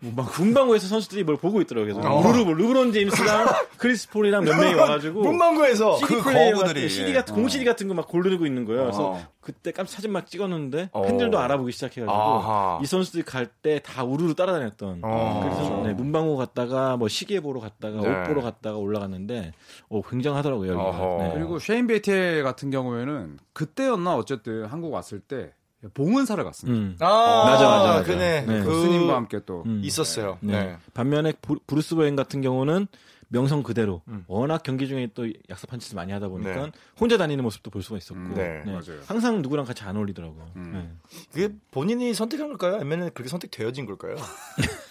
문방구. 0.00 0.76
에서 0.76 0.86
선수들이 0.86 1.24
뭘 1.24 1.36
보고 1.38 1.60
있더라고요. 1.62 1.94
그래서 1.94 2.10
어. 2.10 2.20
우르르 2.20 2.44
뭐 2.44 2.52
르브론 2.54 2.92
제임스랑 2.92 3.46
크리스 3.78 4.08
폴이랑 4.10 4.44
몇 4.44 4.54
명이 4.56 4.74
와가지고 4.74 5.22
문방구에서 5.22 5.96
CD 5.96 6.06
그 6.14 6.22
플레이어 6.22 6.52
거부들이, 6.56 6.82
같은 6.82 6.88
CD 6.88 7.10
예. 7.10 7.14
같은 7.14 7.34
공 7.34 7.48
CD 7.48 7.64
같은 7.64 7.88
거 7.88 7.94
막 7.94 8.06
고르고 8.06 8.44
있는 8.46 8.64
거예요. 8.66 8.82
그래서 8.82 9.10
어. 9.12 9.26
그때 9.40 9.72
깜짝 9.72 9.94
사진 9.94 10.12
막 10.12 10.26
찍었는데 10.26 10.90
어. 10.92 11.02
팬들도 11.02 11.38
알아보기 11.38 11.72
시작해가지고 11.72 12.12
아하. 12.12 12.78
이 12.82 12.86
선수들이 12.86 13.22
갈 13.24 13.48
때 13.62 13.78
다 13.80 14.04
우르르 14.04 14.34
따라다녔던. 14.34 15.00
어. 15.02 15.40
그래서 15.42 15.82
네, 15.84 15.94
문방구 15.94 16.36
갔다가 16.36 16.96
뭐 16.98 17.08
시계 17.08 17.40
보러 17.40 17.60
갔다가 17.60 18.00
네. 18.02 18.08
옷 18.08 18.26
보러 18.28 18.42
갔다가 18.42 18.76
올라갔는데 18.76 19.52
어, 19.88 20.02
굉장하더라고요. 20.02 21.18
네. 21.20 21.30
그리고 21.34 21.58
쉐인 21.58 21.86
베티에 21.86 22.42
같은 22.42 22.70
경우에는 22.70 23.38
그때였나 23.54 24.16
어쨌든 24.16 24.66
한국 24.66 24.92
왔을 24.92 25.18
때 25.20 25.52
봉은사를 25.94 26.42
갔습니다. 26.42 26.78
음. 26.78 26.96
아, 27.00 27.44
맞아, 27.46 27.68
맞아, 27.68 27.86
맞아. 27.88 28.02
그네. 28.02 28.42
네. 28.42 28.62
그 28.64 28.82
스님과 28.82 29.14
함께 29.14 29.40
또 29.46 29.62
음. 29.66 29.80
있었어요. 29.84 30.38
네. 30.40 30.64
네. 30.64 30.76
반면에 30.94 31.32
부, 31.40 31.58
브루스 31.66 31.94
보웬 31.94 32.16
같은 32.16 32.40
경우는 32.40 32.88
명성 33.28 33.62
그대로 33.62 34.02
음. 34.08 34.24
워낙 34.26 34.62
경기 34.62 34.88
중에 34.88 35.10
또 35.14 35.28
약간 35.50 35.66
반칙을 35.66 35.96
많이 35.96 36.12
하다 36.12 36.28
보니까 36.28 36.66
네. 36.66 36.72
혼자 36.98 37.18
다니는 37.18 37.44
모습도 37.44 37.70
볼 37.70 37.82
수가 37.82 37.98
있었고 37.98 38.18
음, 38.18 38.34
네, 38.34 38.62
맞아요. 38.64 39.00
항상 39.06 39.42
누구랑 39.42 39.66
같이 39.66 39.84
안 39.84 39.96
어울리더라고요. 39.96 40.50
음. 40.56 40.70
네. 40.72 41.10
그게 41.30 41.54
본인이 41.70 42.14
선택한 42.14 42.48
걸까요? 42.48 42.76
아니면 42.76 43.10
그렇게 43.12 43.28
선택되어진 43.28 43.86
걸까요? 43.86 44.16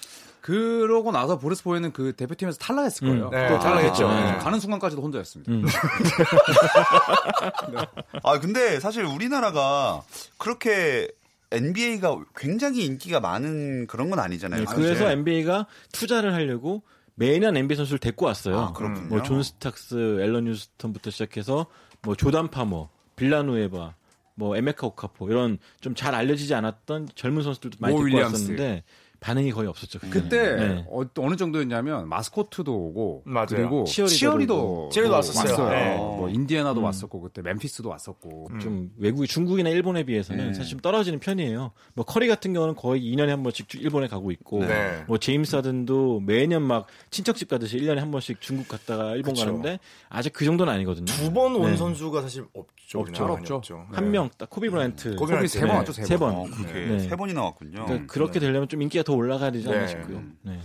그러고 0.47 1.11
나서 1.11 1.37
브루스 1.37 1.61
보웬은 1.61 1.91
그 1.91 2.13
대표팀에서 2.13 2.57
탈락했을 2.57 3.05
음. 3.05 3.19
거예요. 3.19 3.29
네, 3.31 3.49
또 3.49 3.59
탈락했죠. 3.59 4.07
네. 4.07 4.31
네. 4.31 4.37
가는 4.37 4.61
순간까지도 4.61 5.01
혼자였습니다. 5.01 5.51
음. 5.51 5.65
아 8.23 8.39
근데 8.39 8.79
사실 8.79 9.03
우리나라가 9.03 10.03
그렇게 10.37 11.09
NBA가 11.51 12.17
굉장히 12.37 12.85
인기가 12.85 13.19
많은 13.19 13.87
그런 13.87 14.09
건 14.09 14.19
아니잖아요. 14.19 14.63
네. 14.63 14.65
그래서 14.73 15.11
NBA가 15.11 15.65
투자를 15.91 16.33
하려고 16.33 16.81
매년 17.15 17.57
NBA 17.57 17.75
선수를 17.75 17.99
데리고 17.99 18.27
왔어요. 18.27 18.57
아, 18.57 18.71
그렇군요. 18.73 19.07
뭐 19.07 19.28
존 19.28 19.43
스탁스, 19.43 20.19
앨런 20.21 20.45
휴스턴부터 20.45 21.09
시작해서 21.09 21.65
뭐 22.03 22.15
조단 22.15 22.49
파머, 22.49 22.87
빌라누에바, 23.17 23.95
뭐 24.35 24.55
에메카 24.55 24.87
오카포 24.87 25.29
이런 25.29 25.57
좀 25.81 25.93
잘 25.95 26.15
알려지지 26.15 26.53
않았던 26.53 27.09
젊은 27.15 27.43
선수들도 27.43 27.77
많이 27.81 27.93
모 27.95 28.01
데리고 28.03 28.15
윌리엄스. 28.17 28.33
왔었는데 28.35 28.83
반응이 29.19 29.51
거의 29.51 29.67
없었죠. 29.67 29.99
그때. 29.99 30.09
그때 30.19 30.55
네. 30.55 30.85
어, 30.89 31.01
느 31.29 31.35
정도였냐면 31.35 32.07
마스코트도 32.07 32.71
오고 32.73 33.23
맞아요. 33.25 33.45
그리고 33.49 33.83
치어리더도 33.85 34.89
치어리도 34.91 35.13
왔었어요. 35.13 35.69
네. 35.69 35.95
뭐 35.97 36.29
인디애나도 36.29 36.79
음. 36.79 36.83
왔었고 36.85 37.21
그때 37.21 37.41
멤피스도 37.41 37.89
왔었고 37.89 38.49
좀 38.61 38.91
외국이 38.97 39.27
중국이나 39.27 39.69
일본에 39.69 40.03
비해서는 40.03 40.47
네. 40.47 40.53
사실 40.53 40.71
좀 40.71 40.79
떨어지는 40.79 41.19
편이에요. 41.19 41.71
뭐 41.93 42.05
커리 42.05 42.27
같은 42.27 42.53
경우는 42.53 42.75
거의 42.75 43.01
2년에 43.01 43.27
한 43.29 43.43
번씩 43.43 43.67
주- 43.69 43.77
일본에 43.77 44.07
가고 44.07 44.31
있고 44.31 44.59
네. 44.65 45.03
뭐 45.07 45.17
제임스 45.17 45.55
하든도 45.57 46.21
매년 46.21 46.61
막 46.63 46.87
친척집 47.09 47.47
가듯이 47.49 47.77
1년에 47.79 47.97
한 47.97 48.11
번씩 48.11 48.41
중국 48.41 48.67
갔다가 48.67 49.15
일본 49.15 49.33
그쵸. 49.33 49.45
가는데 49.45 49.79
아직 50.09 50.31
그 50.33 50.45
정도는 50.45 50.71
아니거든요. 50.73 51.05
두 51.05 51.31
번온 51.33 51.71
네. 51.71 51.77
선수가 51.77 52.21
사실 52.21 52.45
없죠. 52.53 52.99
없죠. 52.99 53.25
없죠. 53.25 53.55
없죠. 53.55 53.85
한 53.91 54.11
명 54.11 54.29
딱 54.37 54.49
코비 54.49 54.69
브라이언트. 54.69 55.15
코비 55.15 55.33
코비 55.33 55.47
세번 55.47 55.69
네, 55.69 55.75
왔죠 55.77 55.91
세 55.91 56.01
번. 56.01 56.07
세 56.07 56.17
번. 56.17 56.35
어, 56.35 56.43
그렇게 56.45 56.73
네. 56.87 56.99
세 56.99 57.15
번이나 57.15 57.41
왔군요. 57.43 57.85
그러니까 57.85 58.05
그렇게 58.13 58.39
되려면 58.39 58.67
좀 58.69 58.81
인기가 58.81 59.03
더 59.07 59.13
올라가야 59.13 59.51
되지 59.51 59.69
않나 59.69 59.79
네. 59.79 59.87
싶고요. 59.87 60.23
네. 60.41 60.59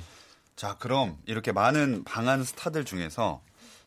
자, 0.57 0.77
그럼 0.79 1.17
이렇게 1.27 1.53
많은 1.53 2.03
방한 2.03 2.43
스타들 2.43 2.85
중에서 2.85 3.41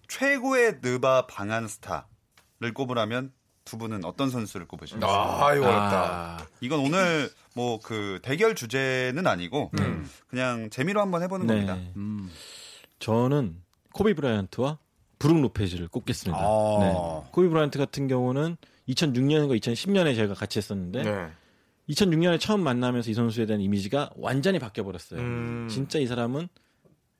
최고의 0.07 0.79
느바 0.81 1.27
방한 1.27 1.67
스타를 1.67 2.73
꼽으라면 2.73 3.33
두 3.65 3.77
분은 3.77 4.05
어떤 4.05 4.29
선수를 4.29 4.65
꼽으실까요? 4.67 5.11
아, 5.11 5.53
이거 5.55 5.67
어렵다. 5.67 6.37
아, 6.39 6.47
이건 6.61 6.79
오늘 6.79 7.29
뭐 7.53 7.79
그 7.83 8.19
대결 8.21 8.55
주제는 8.55 9.27
아니고 9.27 9.71
그냥 10.29 10.69
재미로 10.69 11.01
한번 11.01 11.21
해보는 11.23 11.47
네. 11.47 11.53
겁니다. 11.65 11.75
음. 11.97 12.31
저는 12.99 13.61
코비 13.93 14.13
브라이언트와 14.13 14.77
브룩 15.19 15.41
로페즈를 15.41 15.87
꼽겠습니다. 15.89 16.41
아. 16.41 16.77
네. 16.79 17.29
코비 17.31 17.49
브라이언트 17.49 17.77
같은 17.77 18.07
경우는 18.07 18.55
2006년과 18.87 19.59
2010년에 19.59 20.15
제가 20.15 20.33
같이 20.33 20.59
했었는데 20.59 21.03
네. 21.03 21.27
2006년에 21.89 22.39
처음 22.39 22.61
만나면서 22.63 23.11
이 23.11 23.13
선수에 23.13 23.45
대한 23.45 23.61
이미지가 23.61 24.11
완전히 24.15 24.59
바뀌어 24.59 24.83
버렸어요. 24.83 25.19
음. 25.19 25.67
진짜 25.69 25.99
이 25.99 26.07
사람은 26.07 26.47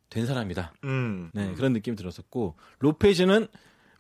된 0.10 0.26
사람이다. 0.26 0.74
음. 0.86 1.30
네, 1.34 1.54
그런 1.56 1.74
느낌이 1.74 1.96
들었었고 1.98 2.56
로페즈는 2.80 3.48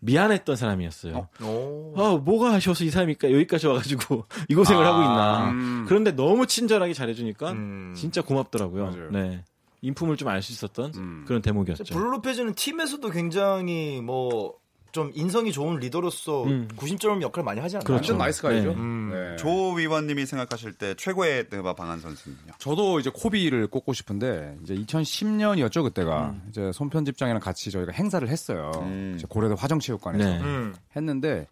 미안했던 0.01 0.55
사람이었어요. 0.55 1.29
오. 1.43 1.93
아, 1.97 2.15
뭐가 2.17 2.53
아쉬워서 2.53 2.83
이 2.83 2.89
사람이니까 2.89 3.31
여기까지 3.31 3.65
와가지고 3.67 4.25
이 4.49 4.55
고생을 4.55 4.85
하고 4.85 5.01
있나. 5.01 5.49
음. 5.51 5.85
그런데 5.87 6.11
너무 6.11 6.45
친절하게 6.45 6.93
잘해주니까 6.93 7.51
음. 7.53 7.93
진짜 7.95 8.21
고맙더라고요. 8.21 8.85
맞아요. 8.85 9.09
네. 9.11 9.43
인품을 9.81 10.17
좀 10.17 10.27
알 10.29 10.41
수 10.41 10.51
있었던 10.51 10.91
음. 10.95 11.23
그런 11.27 11.41
대목이었죠. 11.41 11.93
브룩 11.93 12.11
로페즈는 12.11 12.53
팀에서도 12.55 13.07
굉장히 13.09 14.01
뭐 14.01 14.55
좀 14.95 15.11
인성이 15.13 15.51
좋은 15.51 15.75
리더로서 15.75 16.45
음. 16.45 16.69
구심점 16.77 17.21
역할 17.21 17.41
을 17.41 17.43
많이 17.43 17.59
하지 17.59 17.75
않나요? 17.75 17.85
그렇죠. 17.85 18.13
완전 18.13 18.17
nice 18.17 18.41
guy죠. 18.41 18.69
네. 18.69 18.75
음. 18.75 19.09
네. 19.11 19.35
조 19.35 19.73
위원님이 19.73 20.25
생각하실 20.25 20.71
때 20.71 20.93
최고의 20.95 21.47
느바 21.51 21.73
방한 21.73 21.99
선수는요? 21.99 22.53
저도 22.59 23.01
이제 23.01 23.11
코비를 23.13 23.67
꼽고 23.67 23.91
싶은데 23.91 24.57
이제 24.63 24.73
2010년이었죠 24.73 25.83
그때가 25.83 26.29
음. 26.29 26.43
이제 26.49 26.71
손 26.71 26.89
편집장이랑 26.89 27.41
같이 27.41 27.71
저희가 27.71 27.91
행사를 27.91 28.25
했어요. 28.25 28.71
음. 28.83 29.15
이제 29.17 29.27
고려대 29.27 29.55
화정체육관에서 29.57 30.29
네. 30.29 30.39
음. 30.39 30.73
했는데 30.95 31.45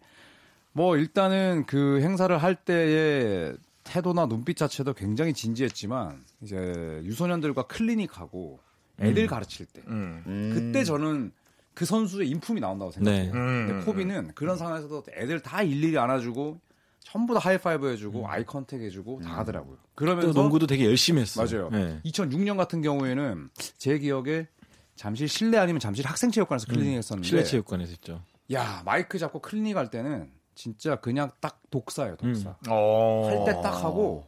뭐 0.72 0.96
일단은 0.96 1.64
그 1.66 2.00
행사를 2.00 2.34
할 2.38 2.54
때의 2.54 3.58
태도나 3.84 4.24
눈빛 4.24 4.56
자체도 4.56 4.94
굉장히 4.94 5.34
진지했지만 5.34 6.18
이제 6.40 6.56
유소년들과 7.04 7.64
클리닉하고 7.64 8.58
애들 9.00 9.24
음. 9.24 9.26
가르칠 9.26 9.66
때 9.66 9.82
음. 9.88 10.22
음. 10.26 10.50
그때 10.54 10.82
저는 10.82 11.30
그 11.74 11.84
선수의 11.84 12.28
인품이 12.28 12.60
나온다고 12.60 12.90
생각해요. 12.90 13.24
네. 13.24 13.30
음. 13.32 13.66
근데 13.66 13.84
코비는 13.84 14.32
그런 14.34 14.56
상황에서도 14.56 15.04
애들 15.12 15.40
다 15.40 15.62
일일이 15.62 15.98
안아주고 15.98 16.60
전부 17.00 17.34
다 17.34 17.40
하이파이브 17.40 17.88
해주고 17.90 18.28
eye 18.28 18.44
contact 18.44 18.80
해주고 18.80 19.20
다 19.22 19.38
하더라고요. 19.38 19.76
또 19.76 19.82
그러면서 19.94 20.32
농구도 20.32 20.66
되게 20.66 20.86
열심히 20.86 21.20
했어요. 21.20 21.46
맞아요. 21.46 21.70
네. 21.70 22.00
2006년 22.04 22.56
같은 22.56 22.80
경우에는 22.80 23.50
제 23.76 23.98
기억에 23.98 24.46
잠실 24.96 25.28
실내 25.28 25.58
아니면 25.58 25.80
잠실 25.80 26.06
학생체육관에서 26.06 26.66
클리닉 26.66 26.96
했었는데 26.96 27.28
실내 27.28 27.44
체육관에서 27.44 27.90
했죠. 27.90 28.22
야 28.52 28.82
마이크 28.84 29.18
잡고 29.18 29.40
클리닉 29.40 29.76
할 29.76 29.90
때는 29.90 30.30
진짜 30.54 30.96
그냥 30.96 31.30
딱 31.40 31.60
독사예요 31.70 32.16
독사 32.16 32.56
어. 32.68 33.28
할때 33.28 33.60
딱 33.60 33.82
하고 33.82 34.26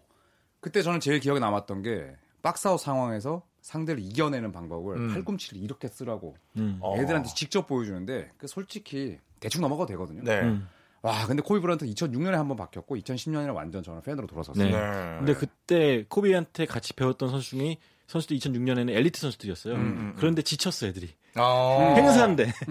그때 0.60 0.82
저는 0.82 1.00
제일 1.00 1.20
기억에 1.20 1.38
남았던 1.38 1.82
게 1.82 2.16
박스아웃 2.42 2.80
상황에서 2.80 3.42
상대를 3.66 4.00
이겨내는 4.00 4.52
방법을 4.52 4.96
음. 4.96 5.08
팔꿈치를 5.12 5.60
이렇게 5.60 5.88
쓰라고 5.88 6.36
음. 6.56 6.78
어. 6.80 6.96
애들한테 6.98 7.30
직접 7.34 7.66
보여주는데 7.66 8.30
그 8.38 8.46
솔직히 8.46 9.18
대충 9.40 9.60
넘어가도 9.60 9.88
되거든요. 9.90 10.22
네. 10.22 10.40
음. 10.42 10.68
와 11.02 11.26
근데 11.26 11.42
코비 11.42 11.60
브라이언트 11.60 11.84
2006년에 11.86 12.32
한번 12.32 12.56
바뀌었고 12.56 12.96
2010년에 12.96 13.52
완전 13.52 13.82
저는 13.82 14.02
팬으로 14.02 14.28
돌아섰어요. 14.28 14.64
네. 14.64 14.70
네. 14.70 15.16
근데 15.18 15.34
그때 15.34 16.04
코비한테 16.08 16.64
같이 16.66 16.92
배웠던 16.92 17.28
선수 17.28 17.50
중에 17.50 17.76
선수도 18.06 18.36
2006년에는 18.36 18.88
엘리트 18.88 19.20
선수들이었어요. 19.20 19.74
음, 19.74 19.80
음, 19.80 20.14
그런데 20.16 20.42
지쳤어 20.42 20.86
애들이. 20.86 21.10
아. 21.34 21.94
행사인데. 21.96 22.52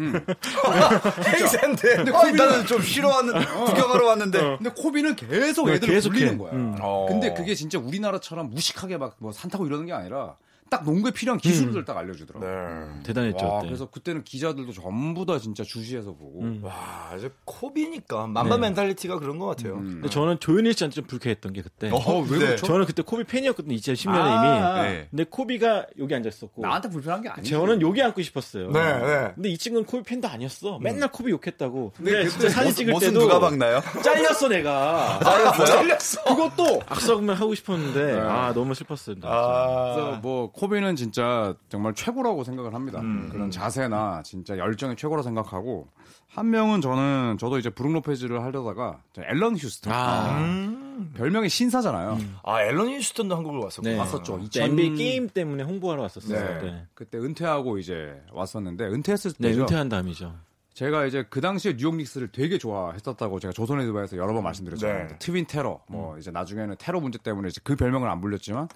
행사인데. 1.27 1.95
근데 1.97 2.11
코비 2.11 2.31
나는 2.33 2.65
좀 2.65 2.81
싫어하는 2.81 3.33
구경하러 3.65 4.07
왔는데 4.07 4.39
근데 4.57 4.69
코비는 4.69 5.15
계속 5.17 5.67
네, 5.67 5.73
애들을 5.73 5.93
계속 5.93 6.09
굴리는 6.11 6.33
해. 6.33 6.37
거야. 6.37 6.53
음. 6.53 6.75
어. 6.79 7.05
근데 7.09 7.33
그게 7.33 7.53
진짜 7.53 7.77
우리나라처럼 7.79 8.49
무식하게 8.49 8.97
막 8.97 9.15
뭐 9.19 9.31
산타고 9.33 9.65
이러는 9.67 9.85
게 9.85 9.93
아니라 9.93 10.35
딱 10.69 10.83
농구에 10.83 11.11
필요한 11.11 11.39
기술들 11.39 11.85
딱 11.85 11.95
알려주더라고. 11.97 12.43
네. 12.45 13.03
대단했죠. 13.03 13.45
와, 13.45 13.55
그때. 13.59 13.67
그래서 13.67 13.85
그때는 13.89 14.23
기자들도 14.23 14.71
전부 14.73 15.25
다 15.25 15.37
진짜 15.37 15.63
주시해서 15.63 16.13
보고. 16.15 16.41
음. 16.41 16.59
와, 16.63 17.13
이제 17.17 17.29
코비니까 17.45 18.27
Mamba 18.27 18.55
네. 18.55 18.61
mentality가 18.61 19.19
그런 19.19 19.37
것 19.37 19.45
같아요. 19.45 19.75
근데 19.75 20.09
저는 20.09 20.39
조현일 20.39 20.73
씨한테 20.73 20.95
좀 20.95 21.05
불쾌했던 21.05 21.53
게 21.53 21.61
그때. 21.61 21.89
어, 21.91 22.19
왜 22.21 22.27
그렇죠? 22.39 22.65
저는 22.65 22.85
그때 22.85 23.03
코비 23.03 23.23
팬이었거든요. 23.25 23.75
2010년에 23.75 24.09
아, 24.15 24.79
이미. 24.87 24.89
네. 24.89 25.07
근데 25.11 25.23
코비가 25.25 25.85
여기 25.99 26.15
앉아 26.15 26.29
있었고. 26.29 26.61
나한테 26.63 26.89
불편한 26.89 27.21
게 27.21 27.29
아니지. 27.29 27.51
저는 27.51 27.81
여기 27.81 28.01
앉고 28.01 28.21
싶었어요. 28.23 28.71
네, 28.71 28.81
네. 28.99 29.31
근데 29.35 29.49
이 29.49 29.57
친구는 29.57 29.85
코비 29.85 30.03
팬도 30.03 30.27
아니었어. 30.27 30.79
맨날 30.79 31.11
코비 31.11 31.31
욕했다고. 31.31 31.93
근데 31.95 32.11
그때 32.11 32.29
진짜 32.29 32.49
사진 32.49 32.73
찍을 32.73 32.93
옷은 32.95 33.07
때도 33.09 33.19
누가 33.19 33.39
박나요? 33.39 33.81
잘렸어 34.03 34.47
내가. 34.49 35.19
잘렸어요? 35.67 36.23
그것도 36.35 36.81
악수하면 36.87 37.35
하고 37.35 37.53
싶었는데 37.53 38.19
아 38.19 38.51
너무 38.53 38.73
슬펐습니다. 38.73 39.29
그래서 39.29 40.19
뭐 40.21 40.51
코비는 40.55 40.95
진짜 40.95 41.53
정말 41.69 41.93
최고라고 41.93 42.43
생각을 42.43 42.73
합니다. 42.73 43.01
음. 43.01 43.29
그런 43.29 43.51
자세나 43.51 44.23
진짜 44.23 44.57
열정이 44.57 44.95
최고라 44.95 45.21
생각하고 45.21 45.89
한 46.27 46.49
명은 46.49 46.81
저는 46.81 47.37
저도 47.39 47.57
이제 47.59 47.69
브룩 47.69 47.91
로페즈를 47.93 48.41
하려다가 48.41 49.01
저 49.13 49.21
앨런 49.23 49.55
휴스턴 49.57 49.93
아. 49.93 50.39
음. 50.39 51.11
별명이 51.15 51.49
신사잖아요. 51.49 52.17
아, 52.43 52.61
앨런 52.63 52.89
휴스턴도 52.89 53.35
한국으로 53.35 53.63
왔었구나. 53.63 53.93
네. 53.93 53.99
왔었죠. 53.99 54.39
그때 54.39 54.63
NBA 54.63 54.95
게임 54.95 55.27
때문에 55.29 55.63
홍보하러 55.63 56.01
왔었어요. 56.03 56.39
네. 56.39 56.61
네. 56.61 56.87
그때 56.93 57.17
은퇴하고 57.17 57.77
이제 57.77 58.21
왔었는데 58.31 58.85
은퇴했을 58.85 59.33
네, 59.39 59.49
때죠. 59.49 59.61
은퇴한 59.63 59.89
다음이죠. 59.89 60.33
제가 60.73 61.05
이제 61.05 61.25
그 61.29 61.39
당시에 61.39 61.77
뉴욕 61.77 61.95
닉스를 61.95 62.29
되게 62.33 62.57
좋아했었다고 62.57 63.39
제가 63.39 63.53
조선의 63.53 63.85
드바에서 63.87 64.17
여러 64.17 64.33
번 64.33 64.43
말씀드렸잖아요. 64.43 65.07
네. 65.07 65.15
트윈 65.19 65.45
테러, 65.47 65.79
뭐 65.87 66.17
이제 66.17 66.31
나중에는 66.31 66.75
테러 66.77 66.99
문제 66.99 67.17
때문에 67.17 67.47
이제 67.47 67.61
그 67.63 67.77
별명을 67.77 68.09
안 68.09 68.19
불렸지만 68.19 68.67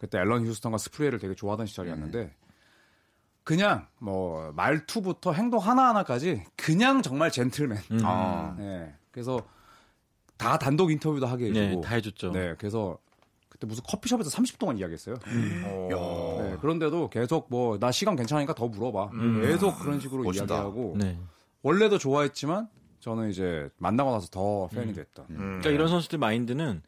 그때 0.00 0.18
앨런 0.18 0.46
휴스턴과 0.46 0.78
스프레이를 0.78 1.18
되게 1.18 1.34
좋아하던 1.34 1.66
시절이었는데 1.66 2.34
그냥 3.44 3.86
뭐 3.98 4.50
말투부터 4.52 5.32
행동 5.32 5.60
하나 5.60 5.88
하나까지 5.90 6.44
그냥 6.56 7.02
정말 7.02 7.30
젠틀맨. 7.30 7.78
음. 7.92 8.00
아. 8.04 8.54
네. 8.58 8.94
그래서 9.10 9.40
다 10.36 10.58
단독 10.58 10.90
인터뷰도 10.90 11.26
하게 11.26 11.46
해주고. 11.50 11.60
네, 11.60 11.80
다 11.86 11.94
해줬죠. 11.96 12.32
네, 12.32 12.54
그래서 12.58 12.96
그때 13.50 13.66
무슨 13.66 13.82
커피숍에서 13.86 14.30
30분 14.30 14.58
동안 14.58 14.78
이야기했어요. 14.78 15.16
어. 15.64 16.38
네, 16.42 16.56
그런데도 16.60 17.10
계속 17.10 17.46
뭐 17.50 17.76
나 17.78 17.90
시간 17.90 18.16
괜찮으니까 18.16 18.54
더 18.54 18.68
물어봐. 18.68 19.10
계속 19.42 19.78
그런 19.80 20.00
식으로 20.00 20.22
멋지다. 20.22 20.46
이야기하고 20.54 20.94
네. 20.98 21.18
원래도 21.62 21.98
좋아했지만 21.98 22.68
저는 23.00 23.28
이제 23.30 23.68
만나고 23.78 24.12
나서 24.12 24.28
더 24.28 24.68
팬이 24.68 24.94
됐던. 24.94 25.26
그러니까 25.28 25.68
이런 25.70 25.88
선수들 25.88 26.18
마인드는 26.18 26.82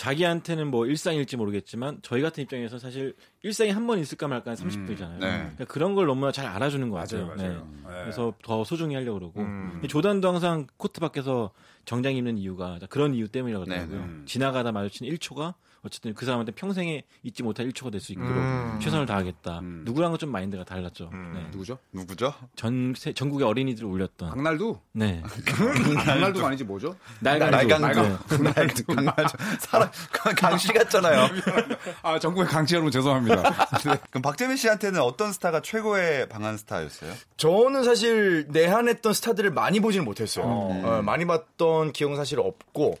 자기한테는 0.00 0.68
뭐 0.68 0.86
일상일지 0.86 1.36
모르겠지만 1.36 1.98
저희 2.00 2.22
같은 2.22 2.42
입장에서 2.42 2.78
사실 2.78 3.14
일상에 3.42 3.70
한번 3.70 3.98
있을까 3.98 4.28
말까 4.28 4.52
한 4.52 4.56
30분이잖아요. 4.56 5.18
네. 5.18 5.28
그러니까 5.28 5.64
그런 5.66 5.94
걸 5.94 6.06
너무나 6.06 6.32
잘 6.32 6.46
알아주는 6.46 6.88
것 6.88 6.96
같아요. 6.96 7.26
맞아요, 7.26 7.36
맞아요. 7.36 7.68
네. 7.70 7.80
네. 7.82 8.00
그래서 8.00 8.32
더 8.42 8.64
소중히 8.64 8.94
하려고 8.94 9.18
그러고 9.18 9.40
음. 9.42 9.82
조단도 9.86 10.26
항상 10.26 10.66
코트 10.78 11.00
밖에서 11.00 11.50
정장 11.84 12.16
입는 12.16 12.38
이유가 12.38 12.78
그런 12.88 13.14
이유 13.14 13.28
때문이라고 13.28 13.66
하더라고요. 13.66 14.00
네, 14.00 14.06
네. 14.06 14.24
지나가다 14.24 14.72
마주친 14.72 15.06
1초가 15.06 15.52
어쨌든 15.82 16.12
그 16.14 16.24
사람한테 16.26 16.52
평생에 16.52 17.02
잊지 17.22 17.42
못할 17.42 17.66
1초가 17.68 17.90
될 17.90 18.00
수 18.00 18.12
있도록 18.12 18.30
음. 18.30 18.78
최선을 18.82 19.06
다하겠다. 19.06 19.60
음. 19.60 19.82
누구랑은 19.86 20.18
좀 20.18 20.30
마인드가 20.30 20.64
달랐죠. 20.64 21.08
음. 21.12 21.32
네. 21.34 21.46
누구죠? 21.50 21.78
누구죠? 21.92 22.34
전 22.56 22.92
세- 22.96 23.12
전국의 23.14 23.46
어린이들을 23.46 23.88
울렸던 23.88 24.30
강날두? 24.30 24.78
네. 24.92 25.22
아, 25.24 25.28
강날두가 26.04 26.48
아니지 26.48 26.64
뭐죠? 26.64 26.96
날강조. 27.20 27.56
날강조. 27.78 28.02
네. 28.02 28.42
날강조. 28.42 28.84
강날조. 28.86 29.38
사람, 29.60 29.88
강씨 30.36 30.68
같잖아요. 30.72 31.28
아 32.02 32.18
전국의 32.18 32.46
강씨 32.48 32.74
여러분 32.74 32.90
죄송합니다. 32.90 33.42
그럼 34.10 34.22
박재민 34.22 34.56
씨한테는 34.56 35.00
어떤 35.00 35.32
스타가 35.32 35.60
최고의 35.62 36.28
방한 36.28 36.56
스타였어요? 36.58 37.12
저는 37.36 37.84
사실 37.84 38.46
내한했던 38.50 39.12
스타들을 39.14 39.50
많이 39.50 39.80
보지는 39.80 40.04
못했어요. 40.04 40.44
어, 40.44 41.00
많이 41.02 41.24
봤던 41.26 41.92
기억은 41.92 42.16
사실 42.16 42.38
없고 42.40 42.98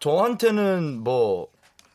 저한테는 0.00 1.00
뭐 1.02 1.48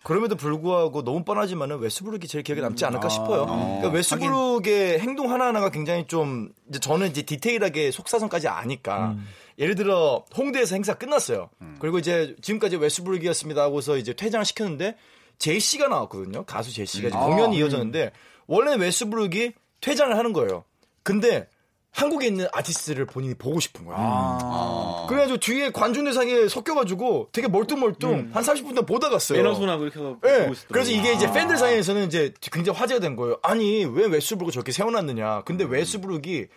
그럼에도 0.04 0.36
불구하고 0.36 1.04
너무 1.04 1.24
뻔하지만은 1.24 1.80
웨스브룩이 1.80 2.28
제일 2.28 2.44
기억에 2.44 2.62
남지 2.62 2.84
않을까 2.86 3.08
싶어요. 3.10 3.46
그러니까 3.46 3.90
웨스브룩의 3.90 5.00
행동 5.00 5.32
하나하나가 5.32 5.70
굉장히 5.70 6.06
좀 6.08 6.50
이제 6.70 6.80
저는 6.80 7.10
이제 7.10 7.22
디테일하게 7.22 7.92
속사정까지 7.92 8.48
아니까 8.50 9.16
예를 9.60 9.76
들어 9.76 10.26
홍대에서 10.36 10.76
행사 10.76 10.94
끝났어요. 10.94 11.50
그리고 11.80 12.00
이제 12.00 12.36
지금까지 12.42 12.76
웨스브룩이었습니다 12.78 13.62
하고서 13.62 13.98
이제 13.98 14.14
퇴장을 14.14 14.46
시켰는데 14.46 14.98
제시가 15.38 15.88
나왔거든요. 15.88 16.44
가수 16.46 16.74
제시가 16.74 17.08
이제 17.08 17.18
공연이 17.18 17.58
이어졌는데 17.58 18.12
원래는 18.48 18.80
웨스브룩이 18.82 19.54
퇴장을 19.80 20.18
하는 20.18 20.34
거예요. 20.34 20.66
근데 21.02 21.48
한국에 21.94 22.28
있는 22.28 22.48
아티스트를 22.52 23.06
본인이 23.06 23.36
보고 23.36 23.60
싶은 23.60 23.86
거야. 23.86 23.96
아. 24.00 25.06
그래가지고 25.08 25.38
뒤에 25.40 25.72
관중 25.72 26.06
대상에 26.06 26.48
섞여가지고 26.48 27.30
되게 27.32 27.48
멀뚱멀뚱 27.48 28.32
한 28.34 28.44
30분 28.44 28.70
동안 28.70 28.86
보다 28.86 29.10
갔어요. 29.10 29.38
매너손하고 29.38 29.84
이렇게 29.84 30.00
하고 30.00 30.18
네. 30.22 30.40
보고 30.42 30.54
있었더라고요. 30.54 30.68
그래서 30.70 30.92
이게 30.92 31.14
이제 31.14 31.32
팬들 31.32 31.56
사이에서는 31.58 32.08
이제 32.08 32.34
굉장히 32.52 32.78
화제가 32.78 33.00
된 33.00 33.16
거예요. 33.16 33.38
아니 33.44 33.86
왜 33.86 34.08
웨스브룩을 34.08 34.52
저렇게 34.52 34.72
세워놨느냐. 34.72 35.44
근데 35.44 35.64
웨스브룩이 35.66 36.48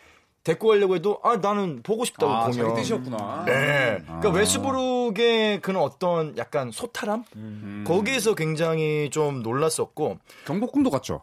데리고 0.43 0.69
가려고 0.69 0.95
해도 0.95 1.19
아 1.23 1.37
나는 1.37 1.83
보고 1.83 2.05
싶다고 2.05 2.33
아, 2.33 2.47
공연. 2.49 2.69
자기 2.69 2.81
뜻이었구나. 2.81 3.45
네. 3.47 3.99
그러니까 4.07 4.31
웨스브룩의 4.31 5.61
그런 5.61 5.83
어떤 5.83 6.39
약간 6.39 6.71
소탈함 6.71 7.25
거기에서 7.85 8.35
굉장히 8.35 9.11
좀 9.11 9.43
놀랐었고 9.43 10.19
경복궁도 10.47 10.91
갔죠. 10.91 11.23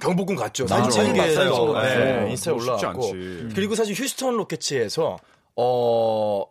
경복궁 0.00 0.36
갔죠. 0.36 0.66
사진 0.66 0.90
찍은 0.90 1.14
봤어요. 1.16 1.50
또, 1.50 1.80
네. 1.80 2.20
네, 2.24 2.30
인스타에 2.30 2.54
올라왔고 2.54 3.04
않지. 3.06 3.48
그리고 3.54 3.74
사실 3.74 3.94
휴스턴 3.94 4.36
로켓츠에서 4.36 5.18
어 5.56 6.44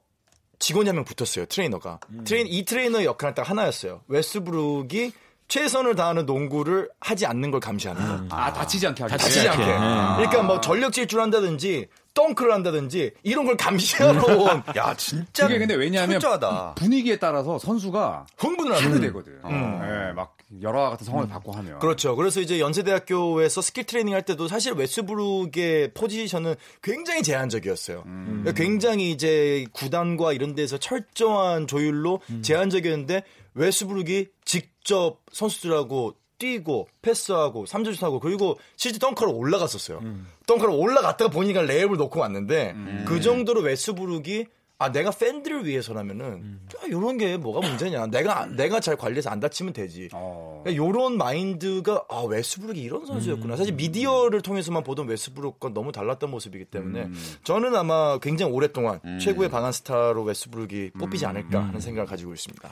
직원이 0.60 0.88
한 0.90 0.96
명 0.96 1.04
붙었어요. 1.06 1.46
트레이너가 1.48 2.00
트레인 2.24 2.48
이 2.48 2.64
트레이너 2.64 3.04
역할은 3.04 3.34
딱 3.34 3.50
하나였어요. 3.50 4.02
웨스브룩이 4.08 5.12
최선을 5.48 5.96
다하는 5.96 6.26
농구를 6.26 6.90
하지 7.02 7.26
않는 7.26 7.52
걸 7.52 7.60
감시하는 7.60 8.30
거. 8.30 8.36
아 8.36 8.54
다치지 8.54 8.88
않게 8.88 9.04
하기. 9.04 9.12
다치지 9.18 9.50
않게. 9.50 9.66
네. 9.66 9.74
그러니까 9.74 10.44
뭐 10.44 10.62
전력 10.62 10.94
질주를 10.94 11.22
한다든지 11.24 11.88
덩크를 12.14 12.52
한다든지 12.54 13.12
이런 13.24 13.46
걸 13.46 13.56
감시하러 13.58 14.38
온 14.38 14.64
야, 14.76 14.94
진짜. 14.96 15.48
그게 15.48 15.60
근데 15.60 15.76
왜냐하면 15.76 16.20
철저하다. 16.20 16.76
분위기에 16.76 17.18
따라서 17.18 17.58
선수가 17.58 18.26
흥분을 18.38 18.76
하게 18.76 19.00
되거든. 19.00 19.40
네, 19.44 20.12
막 20.14 20.36
여러 20.62 20.90
같은 20.90 21.06
상황을 21.06 21.30
받고 21.30 21.54
하면. 21.54 21.80
그렇죠. 21.80 22.16
그래서 22.16 22.42
이제 22.42 22.60
연세대학교에서 22.60 23.62
skill 23.62 23.86
training 23.86 24.14
할 24.14 24.24
때도 24.24 24.48
사실 24.50 24.74
웨스브룩의 24.74 25.92
포지션은 25.94 26.56
굉장히 26.82 27.24
제한적이었어요. 27.24 28.04
그러니까 28.04 28.52
굉장히 28.52 29.12
이제 29.12 29.66
구단과 29.72 30.34
이런 30.34 30.54
데서 30.56 30.78
철저한 30.78 31.68
조율로 31.68 32.20
제한적이었는데 32.42 33.24
웨스브룩이 33.54 34.28
직접 34.44 35.20
선수들하고 35.32 36.16
뛰고 36.42 36.88
패스하고 37.04 37.68
삼점슛하고 37.68 38.20
그리고 38.20 38.58
실제 38.76 38.98
덩크로 38.98 39.32
올라갔었어요. 39.32 40.02
덩크로 40.48 40.76
올라갔다가 40.76 41.30
본인이 41.30 41.54
레이업을 41.54 41.98
놓고 41.98 42.20
왔는데 42.20 42.76
그 43.06 43.22
정도로 43.22 43.62
웨스브룩이 43.62 44.46
아 44.80 44.92
내가 44.92 45.12
팬들을 45.12 45.68
위해서라면은 45.68 46.60
이런 46.88 47.20
게 47.20 47.38
뭐가 47.38 47.68
문제냐. 47.68 48.08
내가 48.08 48.48
내가 48.48 48.80
잘 48.80 48.96
관리해서 48.96 49.30
안 49.30 49.40
다치면 49.40 49.74
되지. 49.74 50.10
어. 50.12 50.64
그러니까 50.64 50.84
요런 50.84 51.18
마인드가 51.18 52.06
아 52.10 52.22
웨스브룩이 52.24 52.80
이런 52.80 53.06
선수였구나. 53.06 53.58
사실 53.58 53.76
미디어를 53.76 54.42
통해서만 54.42 54.84
보던 54.84 55.08
웨스브룩과 55.08 55.70
너무 55.76 55.92
달랐던 55.92 56.32
모습이기 56.32 56.66
때문에 56.66 57.10
저는 57.44 57.76
아마 57.76 58.18
굉장히 58.18 58.54
오랫동안 58.54 59.00
최고의 59.20 59.50
방한 59.50 59.72
스타로 59.72 60.24
웨스브룩이 60.24 60.92
뽑히지 60.98 61.28
않을까 61.28 61.64
하는 61.64 61.80
생각을 61.80 62.08
가지고 62.08 62.34
있습니다. 62.34 62.68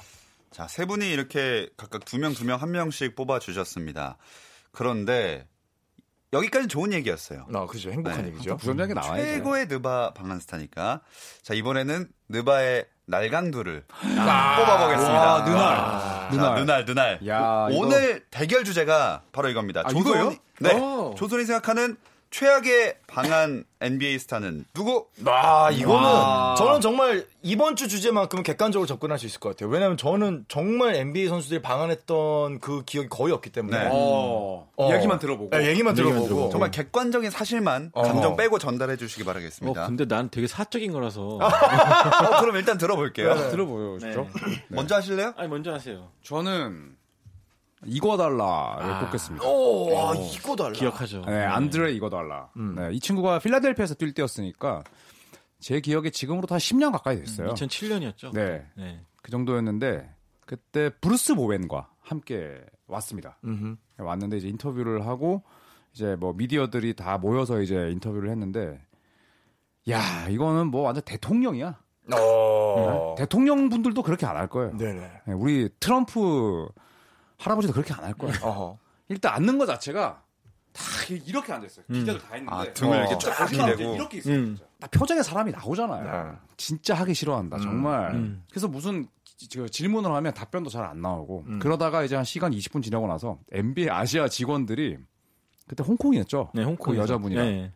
자, 0.51 0.67
세 0.67 0.85
분이 0.85 1.09
이렇게 1.09 1.69
각각 1.77 2.05
두 2.05 2.17
명, 2.17 2.33
두 2.33 2.45
명, 2.45 2.61
한 2.61 2.71
명씩 2.71 3.15
뽑아주셨습니다. 3.15 4.17
그런데 4.71 5.47
여기까지 6.33 6.67
좋은 6.67 6.93
얘기였어요. 6.93 7.47
아 7.53 7.65
그렇죠. 7.65 7.91
행복한 7.91 8.21
네. 8.23 8.27
얘기죠. 8.29 8.57
부정적인 8.57 8.93
게 8.95 8.99
나와야죠. 8.99 9.25
최고의 9.25 9.67
느바 9.67 10.13
방한스타니까. 10.13 11.01
자, 11.41 11.53
이번에는 11.53 12.07
느바의 12.29 12.85
날강두를 13.05 13.85
뽑아보겠습니다. 13.89 15.33
와, 15.33 15.43
느날. 15.43 15.75
자, 15.75 16.29
느날. 16.31 16.55
느날, 16.59 16.85
느날. 16.85 17.27
야, 17.27 17.67
오- 17.71 17.79
오늘 17.79 18.23
대결 18.29 18.63
주제가 18.63 19.23
바로 19.31 19.49
이겁니다. 19.49 19.81
아, 19.85 19.89
조선이, 19.89 20.09
이거요? 20.09 20.35
네. 20.59 20.73
오. 20.79 21.15
조선이 21.17 21.45
생각하는 21.45 21.97
최악의 22.31 22.95
방한 23.07 23.63
NBA 23.81 24.19
스타는 24.19 24.65
누구? 24.73 25.07
아, 25.25 25.71
이거는 25.71 26.55
저는 26.57 26.81
정말 26.81 27.25
이번 27.41 27.75
주 27.75 27.87
주제만큼은 27.87 28.43
객관적으로 28.43 28.85
접근할 28.85 29.17
수 29.17 29.25
있을 29.25 29.39
것 29.39 29.49
같아요. 29.49 29.69
왜냐하면 29.69 29.97
저는 29.97 30.45
정말 30.47 30.95
NBA 30.95 31.27
선수들이 31.27 31.61
방한했던 31.61 32.59
그 32.59 32.83
기억이 32.85 33.09
거의 33.09 33.33
없기 33.33 33.49
때문에. 33.51 33.79
네. 33.79 33.89
어, 33.91 34.69
어. 34.75 34.89
이야기만 34.89 35.17
들어보고. 35.17 35.57
네, 35.57 35.67
얘기만 35.69 35.95
들어보고. 35.95 36.49
정말 36.49 36.69
객관적인 36.69 37.31
사실만 37.31 37.91
어. 37.93 38.03
감정 38.03 38.35
빼고 38.35 38.59
전달해 38.59 38.95
주시기 38.95 39.23
어, 39.23 39.25
바라겠습니다. 39.25 39.87
근데 39.87 40.05
난 40.05 40.29
되게 40.29 40.45
사적인 40.45 40.91
거라서. 40.91 41.39
어, 41.41 42.39
그럼 42.41 42.57
일단 42.57 42.77
들어볼게요. 42.77 43.49
들어보요, 43.49 43.97
진짜. 43.99 44.25
먼저 44.67 44.95
하실래요? 44.95 45.33
아니 45.35 45.49
먼저 45.49 45.73
하세요. 45.73 46.09
저는 46.23 46.98
이거 47.85 48.17
달라를 48.17 49.05
꼽겠습니다. 49.05 49.45
오, 49.47 49.93
와, 49.93 50.13
이거 50.15 50.55
달라. 50.55 50.71
기억하죠. 50.73 51.21
네, 51.25 51.43
안드레 51.45 51.91
이거 51.93 52.09
달라. 52.09 52.49
네, 52.75 52.89
이 52.93 52.99
친구가 52.99 53.39
필라델피아에서 53.39 53.95
뛸 53.95 54.13
때였으니까 54.13 54.83
제 55.59 55.79
기억에 55.79 56.09
지금으로부터 56.09 56.55
한 56.55 56.59
10년 56.59 56.91
가까이 56.91 57.17
됐어요. 57.17 57.49
2007년이었죠. 57.53 58.33
네. 58.33 58.65
네. 58.75 59.01
그 59.21 59.31
정도였는데 59.31 60.09
그때 60.45 60.89
브루스 61.01 61.35
보웬과 61.35 61.89
함께 62.01 62.59
왔습니다. 62.87 63.37
음흠. 63.43 63.75
왔는데 63.99 64.37
이제 64.37 64.47
인터뷰를 64.47 65.05
하고 65.05 65.43
이제 65.93 66.15
뭐 66.15 66.33
미디어들이 66.33 66.95
다 66.95 67.17
모여서 67.17 67.61
이제 67.61 67.89
인터뷰를 67.91 68.29
했는데 68.31 68.79
야 69.89 70.27
이거는 70.29 70.67
뭐 70.67 70.81
완전 70.83 71.03
대통령이야. 71.05 71.79
어. 72.13 73.15
네? 73.17 73.23
대통령 73.23 73.69
분들도 73.69 74.01
그렇게 74.01 74.25
안 74.25 74.35
할 74.37 74.47
거예요. 74.47 74.75
네네. 74.77 75.11
네, 75.27 75.33
우리 75.33 75.69
트럼프 75.79 76.67
할아버지도 77.39 77.73
그렇게 77.73 77.93
안 77.93 78.03
할 78.03 78.13
거예요. 78.13 78.35
어허. 78.43 78.77
일단 79.09 79.33
앉는 79.33 79.57
거 79.57 79.65
자체가 79.65 80.21
다 80.71 80.83
이렇게 81.25 81.51
앉았어요. 81.51 81.85
기자들 81.91 82.21
다 82.21 82.37
있는데 82.37 82.53
아, 82.55 82.73
등을 82.73 82.97
이렇게 82.99 83.15
어. 83.15 83.17
쫙 83.17 83.47
대고. 83.47 83.95
이렇게 83.95 84.17
있어요. 84.19 84.35
음. 84.35 84.57
딱 84.79 84.91
표정에 84.91 85.23
사람이 85.23 85.51
나오잖아요. 85.51 86.31
네. 86.31 86.37
진짜 86.57 86.93
하기 86.95 87.13
싫어한다. 87.13 87.57
정말. 87.59 88.13
음. 88.13 88.43
그래서 88.51 88.67
무슨 88.67 89.07
지- 89.23 89.47
지- 89.49 89.65
질문을 89.69 90.11
하면 90.11 90.33
답변도 90.33 90.69
잘 90.69 90.85
안 90.85 91.01
나오고 91.01 91.45
음. 91.47 91.59
그러다가 91.59 92.03
이제 92.03 92.15
한 92.15 92.23
시간 92.23 92.51
20분 92.51 92.83
지나고 92.83 93.07
나서 93.07 93.39
NBA 93.51 93.89
아시아 93.89 94.27
직원들이 94.27 94.97
그때 95.67 95.83
홍콩이었죠. 95.83 96.51
네, 96.53 96.63
홍콩 96.63 96.93
그 96.93 96.99
여자분이랑 96.99 97.45
네. 97.45 97.73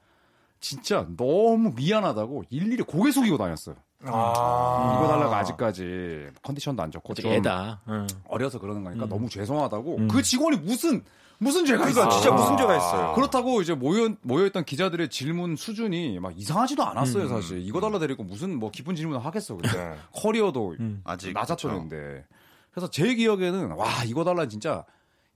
진짜 0.59 1.07
너무 1.17 1.73
미안하다고 1.75 2.43
일일이 2.49 2.83
고개 2.83 3.11
숙이고 3.11 3.37
다녔어요. 3.37 3.75
아. 4.11 4.97
이거 4.97 5.07
달라고 5.07 5.33
아직까지 5.33 6.27
컨디션도 6.41 6.83
안 6.83 6.91
좋고 6.91 7.13
좀 7.13 7.31
애다. 7.31 7.81
응. 7.87 8.07
어려서 8.27 8.59
그러는 8.59 8.83
거니까 8.83 9.05
음. 9.05 9.09
너무 9.09 9.29
죄송하다고 9.29 9.97
음. 9.97 10.07
그 10.07 10.21
직원이 10.21 10.57
무슨 10.57 11.03
무슨 11.39 11.65
죄가 11.65 11.89
있어? 11.89 12.01
그러니까 12.01 12.15
진짜 12.15 12.35
무슨 12.35 12.57
죄가 12.57 12.77
있어요. 12.77 13.13
그렇다고 13.13 13.61
이제 13.61 13.73
모여 13.73 14.09
모여있던 14.21 14.65
기자들의 14.65 15.09
질문 15.09 15.55
수준이 15.55 16.19
막 16.19 16.33
이상하지도 16.37 16.83
않았어요 16.83 17.23
음. 17.23 17.29
사실 17.29 17.59
이거 17.59 17.81
달라 17.81 17.99
데리고 17.99 18.23
무슨 18.23 18.57
뭐 18.57 18.71
기쁜 18.71 18.95
질문을 18.95 19.23
하겠어 19.23 19.57
그때 19.57 19.77
네. 19.77 19.95
커리어도 20.13 20.75
음. 20.79 21.01
아직 21.03 21.33
낮았었는데 21.33 22.25
그래서 22.71 22.89
제 22.89 23.13
기억에는 23.13 23.71
와 23.71 23.87
이거 24.05 24.23
달라 24.23 24.47
진짜 24.47 24.85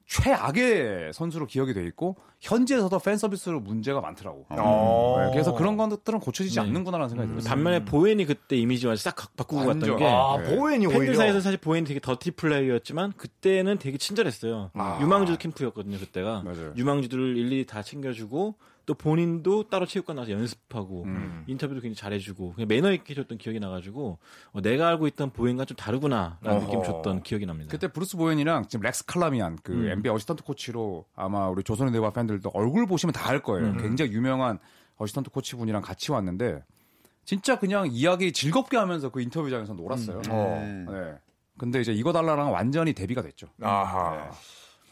최악의 0.08 1.12
선수로 1.13 1.46
기억이 1.48 1.74
돼 1.74 1.84
있고 1.86 2.15
현지에서도 2.39 2.98
팬 3.00 3.17
서비스로 3.17 3.60
문제가 3.60 4.00
많더라고. 4.00 4.46
어. 4.50 5.17
네, 5.26 5.32
그래서 5.34 5.54
그런 5.54 5.76
것들은 5.76 6.20
고쳐지지 6.20 6.56
네. 6.56 6.62
않는구나라는 6.62 7.10
생각이 7.10 7.30
들었어요. 7.30 7.50
반면에 7.50 7.84
보엔이 7.84 8.26
그때 8.26 8.56
이미지와 8.56 8.96
싹 8.96 9.15
바꾸고 9.36 9.67
완전. 9.67 9.80
갔던 9.82 9.98
게 9.98 10.06
아, 10.06 10.38
네. 10.41 10.56
보웬이 10.56 10.86
팬들 10.88 11.00
오히려. 11.02 11.15
사이에서 11.15 11.41
사실 11.41 11.58
보엔이 11.60 11.86
되게 11.86 12.00
더티 12.00 12.32
플레이였지만 12.32 13.13
그때는 13.17 13.78
되게 13.80 13.98
친절했어요. 13.98 14.72
아. 14.76 15.00
유망주 15.02 15.38
캠프였거든요 15.38 15.98
그때가. 16.00 16.41
맞아요. 16.43 16.74
유망주들을 16.78 17.36
일일이 17.38 17.65
다 17.65 17.84
챙겨주고 17.84 18.56
또 18.88 18.93
본인도 18.93 19.67
따로 19.69 19.86
체육관 19.86 20.15
나서 20.15 20.32
연습하고 20.32 21.04
음. 21.04 21.43
인터뷰도 21.45 21.82
굉장히 21.82 21.95
잘해주고 21.95 22.54
그냥 22.54 22.67
매너 22.69 22.91
있게 22.93 23.12
해줬던 23.12 23.38
기억이 23.38 23.60
나가지고 23.60 24.17
어, 24.54 24.62
내가 24.62 24.88
알고 24.88 25.08
있던 25.08 25.32
보엔과 25.32 25.65
좀 25.65 25.76
다르구나라는 25.76 26.58
어허. 26.58 26.65
느낌 26.65 26.84
줬던 26.84 27.21
기억이 27.23 27.45
납니다. 27.45 27.69
그때 27.69 27.89
브루스 27.89 28.15
보엔이랑 28.15 28.67
지금 28.69 28.84
렉스 28.84 29.06
칼라미안 29.06 29.58
그 29.62 29.73
음. 29.73 29.89
NBA 29.89 30.15
assistant 30.15 30.43
코치로 30.43 31.06
아마 31.15 31.50
우리 31.50 31.63
조선의 31.63 31.91
느바 31.93 32.12
팬들도 32.12 32.50
얼굴 32.54 32.88
보시면 32.88 33.13
다 33.13 33.28
알 33.28 33.43
거예요. 33.43 33.67
음. 33.71 33.78
굉장히 33.78 34.13
유명한 34.13 34.58
assistant 34.95 35.32
코치분이랑 35.32 35.82
같이 35.82 36.13
왔는데 36.13 36.63
진짜 37.26 37.60
그냥 37.60 37.89
이야기 37.91 38.32
즐겁게 38.32 38.78
하면서 38.78 39.10
그 39.10 39.19
인터뷰장에서 39.21 39.73
놀았어요. 39.73 40.21
어. 40.30 40.58
음. 40.63 40.86
네. 40.89 41.13
근데 41.58 41.82
이제 41.82 41.91
이거 41.91 42.13
달라랑 42.13 42.54
완전히 42.54 42.93
대비가 42.93 43.21
됐죠. 43.21 43.47
아하. 43.62 44.32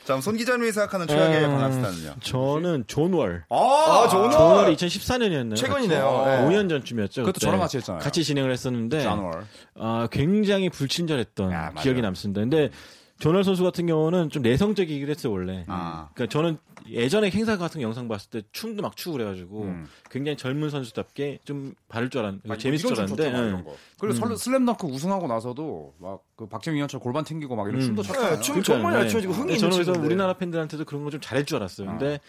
자, 0.06 0.22
손 0.22 0.38
기자님이 0.38 0.72
생각하는 0.72 1.08
최악의 1.08 1.46
음. 1.46 1.52
방한 1.52 1.72
스타는요? 1.74 2.16
저는 2.22 2.84
존월. 2.86 3.46
아, 3.50 4.08
저는 4.12 4.30
존월이 4.32 4.76
2014년이었나요? 4.76 5.56
최근이네요. 5.56 6.24
네. 6.26 6.38
5년 6.46 6.70
전쯤이었죠. 6.70 7.24
그것도. 7.24 7.40
저랑 7.40 7.60
같이 7.60 7.78
했잖아요. 7.78 8.02
같이 8.02 8.24
진행을 8.24 8.52
했었는데 8.52 9.02
자누얼. 9.02 9.46
아, 9.80 10.08
굉장히 10.12 10.70
불친절했던 10.70 11.52
야. 11.52 11.74
기억이 11.82 12.02
남습니다. 12.02 12.42
근데 12.42 12.70
존월 13.20 13.44
선수 13.46 13.64
같은 13.64 13.86
경우는 13.88 14.30
좀 14.30 14.42
내성적이기도 14.44 15.10
했어요 15.10 15.32
원래. 15.32 15.64
아. 15.68 16.10
그러니까 16.14 16.32
저는 16.32 16.58
예전에 16.90 17.30
행사 17.32 17.58
같은 17.58 17.82
영상 17.82 18.08
봤을 18.10 18.30
때 18.30 18.42
춤도 18.52 18.82
막 18.84 18.96
추고 18.98 19.14
그래가지고 19.14 19.62
음. 19.64 19.88
굉장히 20.12 20.36
젊은 20.38 20.70
선수답게 20.70 21.40
좀 21.46 21.74
바를 21.88 22.10
줄 22.10 22.20
알았는데 22.22 22.50
아니, 22.52 22.60
재밌을 22.60 22.90
줄 22.90 22.98
알았는데 23.00 23.24
췄잖아, 23.32 23.60
예. 23.60 23.64
그리고 24.00 24.14
설- 24.18 24.38
슬램덩크 24.38 24.86
우승하고 24.88 25.28
나서도 25.28 25.94
막 26.00 26.20
그 26.36 26.46
박재민 26.48 26.76
위원처럼 26.76 27.02
골반 27.02 27.24
튕기고 27.24 27.56
막 27.56 27.66
이런 27.70 27.80
음. 27.80 27.86
춤도 27.86 28.04
췄잖아요. 28.04 28.36
네, 28.36 28.42
춤 28.42 28.62
정말 28.62 28.92
잘 28.94 29.08
춰지고 29.10 29.32
흥이 29.32 29.54
있는 29.54 29.70
저는 29.72 29.86
그래서. 29.86 30.02
우리나라 30.06 30.34
팬들한테도 30.34 30.84
그런 30.84 31.06
거 31.06 31.10
좀 31.10 31.22
잘할 31.22 31.46
줄 31.46 31.56
알았어요. 31.56 31.88
근데 31.88 32.20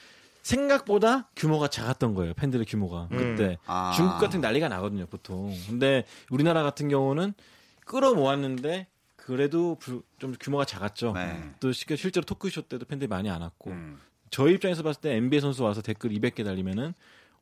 생각보다 0.43 1.29
규모가 1.35 1.67
작았던 1.67 2.15
거예요. 2.15 2.35
팬들의 2.35 2.65
규모가 2.67 3.09
그때 3.11 3.59
아. 3.67 3.93
중국 3.97 4.19
같은 4.21 4.41
난리가 4.41 4.69
나거든요, 4.69 5.07
보통. 5.07 5.53
근데 5.67 6.05
우리나라 6.31 6.63
같은 6.63 6.89
경우는 6.89 7.35
끌어모았는데 7.85 8.87
그래도 9.27 9.75
불- 9.81 10.03
좀 10.21 10.35
규모가 10.39 10.65
작았죠. 10.65 11.13
네. 11.13 11.51
또 11.59 11.73
시- 11.73 11.85
실제로 11.97 12.25
토크쇼 12.25 12.63
때도 12.63 12.85
팬들이 12.87 13.09
많이 13.09 13.29
안 13.29 13.43
왔고 13.43 13.71
음. 13.73 13.99
저희 14.31 14.55
입장에서 14.55 14.85
봤을 14.85 15.01
때 15.01 15.17
NBA 15.17 15.41
선수 15.41 15.65
와서 15.65 15.83
댓글 15.83 16.11
200개 16.11 16.45
달리면은 16.45 16.95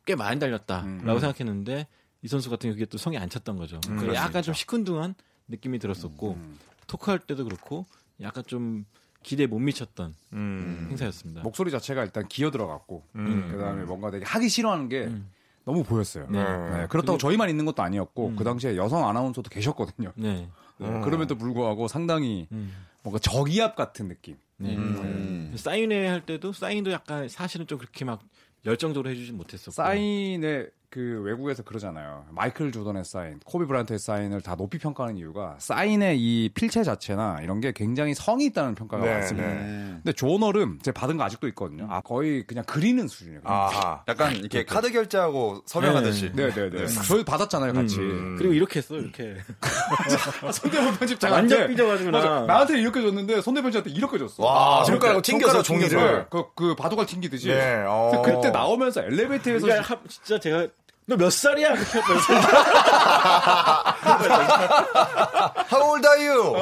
꽤 0.07 0.15
많이 0.15 0.41
달렸다라고 0.41 0.87
음. 0.89 1.21
생각했는데 1.21 1.87
이 2.23 2.29
선수 2.29 2.49
같은 2.49 2.69
경우 2.71 2.75
그게 2.75 2.87
또 2.87 2.97
성이 2.97 3.19
안 3.19 3.29
찼던 3.29 3.57
거죠. 3.59 3.81
그래서 3.85 4.01
그럴 4.01 4.15
수 4.17 4.21
약간. 4.23 4.43
좀 4.43 4.55
시큰둥한 4.55 5.15
느낌이 5.49 5.79
들었었고 5.79 6.33
음. 6.33 6.59
토크할 6.87 7.19
때도 7.19 7.45
그렇고 7.45 7.85
약간 8.23 8.45
좀 8.47 8.87
기대에 9.23 9.47
못 9.47 9.59
미쳤던 9.59 10.15
음. 10.33 10.87
행사였습니다. 10.89 11.43
목소리 11.43 11.71
자체가 11.71 12.03
일단 12.03 12.27
기어 12.29 12.51
들어갔고 12.51 13.05
음. 13.17 13.49
그다음에 13.53 13.85
뭔가 13.85 14.11
되게 14.11 14.25
하기 14.25 14.49
싫어하는 14.49 14.89
게 14.89 15.05
음. 15.05 15.31
너무 15.67 15.83
보였어요. 15.85 16.27
네. 16.31 16.43
네, 16.43 16.87
그렇다고 16.89 17.19
저희만 17.19 17.51
있는 17.51 17.67
것도 17.67 17.83
아니었고 17.83 18.29
음. 18.29 18.37
그 18.37 18.45
당시에 18.45 18.77
여성 18.77 19.07
아나운서도 19.07 19.51
계셨거든요. 19.51 20.13
네. 20.17 20.49
네, 20.79 21.01
그럼에도 21.03 21.37
불구하고 21.37 21.89
상당히 21.89 22.49
음. 22.53 22.73
뭔가 23.03 23.19
적이압 23.19 23.77
같은 23.77 24.09
느낌. 24.09 24.37
네. 24.57 24.77
음. 24.77 25.53
사인회 25.57 26.07
할 26.07 26.25
때도 26.25 26.53
사인도 26.53 26.91
약간 26.91 27.29
사실은 27.29 27.67
좀 27.67 27.79
그렇게 27.79 28.05
막 28.05 28.23
열정적으로 28.65 29.11
해주진 29.11 29.37
못했었고. 29.37 29.73
사인에 29.73 30.67
그 30.95 31.21
외국에서 31.25 31.65
그러잖아요. 31.65 32.25
마이클 32.31 32.71
조던의 32.71 33.05
사인, 33.05 33.41
코비 33.45 33.67
브라이언트의 33.67 33.99
사인을 33.99 34.43
다 34.43 34.55
높이 34.55 34.79
평가하는 34.79 35.17
이유가 35.17 35.57
사인의 35.59 36.21
이 36.21 36.51
필체 36.55 36.85
자체나 36.85 37.41
이런 37.43 37.61
게 37.61 37.73
굉장히 37.73 38.15
성이 38.15 38.45
있다는 38.45 38.77
평가가 38.77 39.05
네, 39.05 39.13
많습니다. 39.15 39.49
네. 39.49 39.55
음. 39.55 40.01
근데 40.05 40.13
조널은 40.13 40.79
제가 40.85 41.01
받은 41.01 41.17
거 41.17 41.25
아직도 41.25 41.49
있거든요. 41.49 41.89
아, 41.91 42.01
거의 42.01 42.47
그냥 42.47 42.63
그리는 42.65 43.09
수준이에요. 43.09 43.41
아하. 43.43 44.05
약간 44.07 44.37
이렇게 44.37 44.65
카드 44.65 44.93
결제하고 44.93 45.63
서명하듯이. 45.67 46.31
네, 46.33 46.51
네, 46.53 46.71
네. 46.71 46.87
저희 46.87 47.25
받았잖아요, 47.25 47.73
같이. 47.73 47.99
음. 47.99 48.37
그리고 48.39 48.55
이렇게 48.55 48.79
했어 48.79 48.95
이렇게. 48.95 49.35
손대본 50.53 50.95
편집장한테 50.95 51.55
완전 51.57 51.71
삐져가지고 51.71 52.11
나. 52.13 52.41
나한테 52.47 52.79
이렇게 52.81 53.03
줬는데 53.03 53.41
손대본 53.41 53.73
편집한테 53.73 53.91
이렇게 53.99 54.17
줬어. 54.17 54.45
와, 54.45 54.85
손가락으로 54.85 55.23
튕겨서 55.23 55.61
종이를. 55.61 56.27
그, 56.31 56.45
그 56.55 56.77
바둑알 56.77 57.07
튕기듯이. 57.07 57.49
네, 57.49 57.83
어. 57.85 58.23
그때 58.25 58.51
나오면서 58.51 59.03
엘리베이터에서 59.03 59.67
그러니까 59.67 59.93
하- 59.97 60.01
진짜 60.07 60.39
제가 60.39 60.69
너 61.07 61.17
몇 61.17 61.31
살이야? 61.31 61.75
How 65.71 65.83
old 65.91 66.07
are 66.07 66.19
you? 66.29 66.55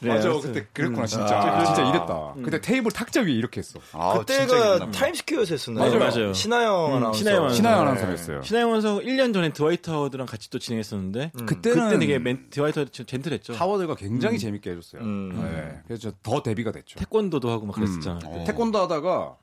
네, 0.00 0.08
맞아, 0.08 0.28
그래서- 0.28 0.40
그때 0.40 0.66
그랬구나, 0.72 1.06
진짜. 1.06 1.38
아. 1.40 1.64
진짜 1.64 1.82
이랬다. 1.90 2.34
그때 2.42 2.60
테이블 2.60 2.90
탁자 2.92 3.20
위에 3.20 3.32
이렇게 3.32 3.58
했어. 3.60 3.80
아, 3.92 4.18
그때가. 4.18 4.90
타임스퀘어에서 4.90 5.54
했었나요? 5.54 5.90
맞아요, 5.90 5.98
맞아요. 6.10 6.32
신하영 6.32 6.86
음, 6.92 6.96
아나운서. 6.96 7.18
신하영 7.18 7.36
아나운서. 7.38 7.56
신하영 7.56 7.76
네. 7.76 7.82
아나운서가 7.82 8.10
했어요. 8.12 8.42
신하영 8.42 8.70
원서 8.70 8.98
1년 8.98 9.34
전에 9.34 9.52
드와이트 9.52 9.90
하워드랑 9.90 10.26
같이 10.26 10.48
또 10.50 10.58
진행했었는데 10.58 11.32
그때는 11.46 11.84
그때 11.88 11.98
되게 11.98 12.18
멘, 12.18 12.46
드와이트 12.50 12.78
하워드 12.78 13.04
젠틀했죠. 13.04 13.54
하워드가 13.54 13.94
굉장히 13.96 14.38
재밌게 14.38 14.70
해줬어요. 14.70 15.02
음. 15.02 15.50
네. 15.52 15.80
그래서 15.86 16.12
더 16.22 16.42
대비가 16.42 16.72
됐죠. 16.72 16.98
태권도도 16.98 17.50
하고 17.50 17.66
막 17.66 17.74
그랬었잖아. 17.74 18.20
음. 18.24 18.26
어. 18.26 18.44
태권도 18.46 18.78
하다가 18.80 19.36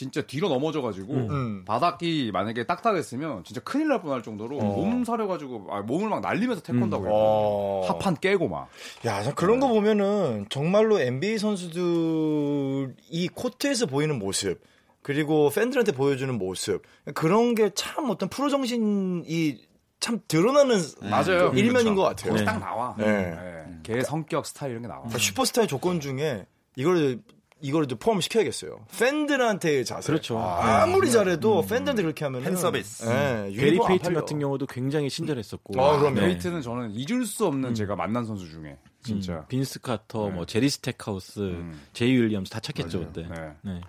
진짜 0.00 0.22
뒤로 0.22 0.48
넘어져가지고 0.48 1.12
음. 1.12 1.64
바닥이 1.66 2.30
만약에 2.32 2.64
딱딱했으면 2.64 3.44
진짜 3.44 3.60
큰일 3.60 3.88
날 3.88 4.00
뻔할 4.00 4.22
정도로 4.22 4.56
어. 4.56 4.62
몸 4.62 5.04
사려가지고 5.04 5.66
아, 5.68 5.82
몸을 5.82 6.08
막 6.08 6.20
날리면서 6.22 6.62
태권도 6.62 6.96
하고 6.96 7.08
어. 7.10 7.86
합판 7.86 8.16
깨고 8.16 8.48
막. 8.48 8.68
야, 9.04 9.22
참 9.22 9.34
그런 9.34 9.60
거 9.60 9.68
보면은 9.68 10.46
정말로 10.48 10.98
NBA 10.98 11.36
선수들이 11.36 13.28
코트에서 13.34 13.84
보이는 13.84 14.18
모습, 14.18 14.62
그리고 15.02 15.50
팬들한테 15.50 15.92
보여주는 15.92 16.32
모습 16.38 16.82
그런 17.14 17.54
게 17.54 17.68
참 17.74 18.08
어떤 18.08 18.30
프로 18.30 18.48
정신이 18.48 19.58
참 20.00 20.20
드러나는 20.28 20.78
맞아요. 21.10 21.50
그 21.50 21.58
일면인 21.58 21.94
것 21.94 22.04
같아요. 22.04 22.42
딱 22.46 22.58
나와. 22.58 22.94
네. 22.96 23.04
네. 23.04 23.64
걔의 23.82 24.04
성격, 24.04 24.46
스타일 24.46 24.70
이런 24.72 24.80
게 24.82 24.88
나와. 24.88 25.06
슈퍼스타의 25.10 25.68
조건 25.68 26.00
중에 26.00 26.46
이걸 26.74 27.20
이걸 27.60 27.84
이제 27.84 27.94
포함시켜야겠어요. 27.94 28.86
팬들한테의 28.98 29.84
자세. 29.84 30.06
그렇죠. 30.06 30.38
아 30.38 30.86
무리 30.86 31.10
잘해도 31.10 31.62
팬들한테 31.62 32.02
그렇게 32.02 32.24
하면 32.24 32.42
팬 32.42 32.56
서비스. 32.56 33.04
네, 33.04 33.44
베리 33.44 33.56
유니폼 33.56 33.86
안 33.86 33.88
페이튼. 33.88 34.14
같은 34.14 34.38
경우도 34.38 34.66
굉장히 34.66 35.10
친절했었고. 35.10 35.80
아, 35.80 35.98
그럼요. 35.98 36.20
네. 36.20 36.28
페이트는 36.28 36.62
저는 36.62 36.92
잊을 36.92 37.26
수 37.26 37.46
없는 37.46 37.74
제가 37.74 37.96
만난 37.96 38.24
선수 38.24 38.48
중에 38.48 38.78
진짜. 39.02 39.44
빈스 39.46 39.80
카터, 39.80 40.30
뭐 40.30 40.46
제리 40.46 40.68
스택하우스, 40.70 41.54
제이 41.92 42.12
윌리엄스 42.12 42.50
다 42.50 42.60
착했죠 42.60 43.00
그때. 43.00 43.22
네. 43.28 43.52
네. 43.62 43.80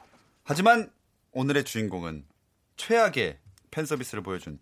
하지만 0.44 0.90
오늘의 1.32 1.64
주인공은 1.64 2.26
최악의 2.76 3.38
팬 3.72 3.86
서비스를 3.86 4.22
보여준 4.24 4.60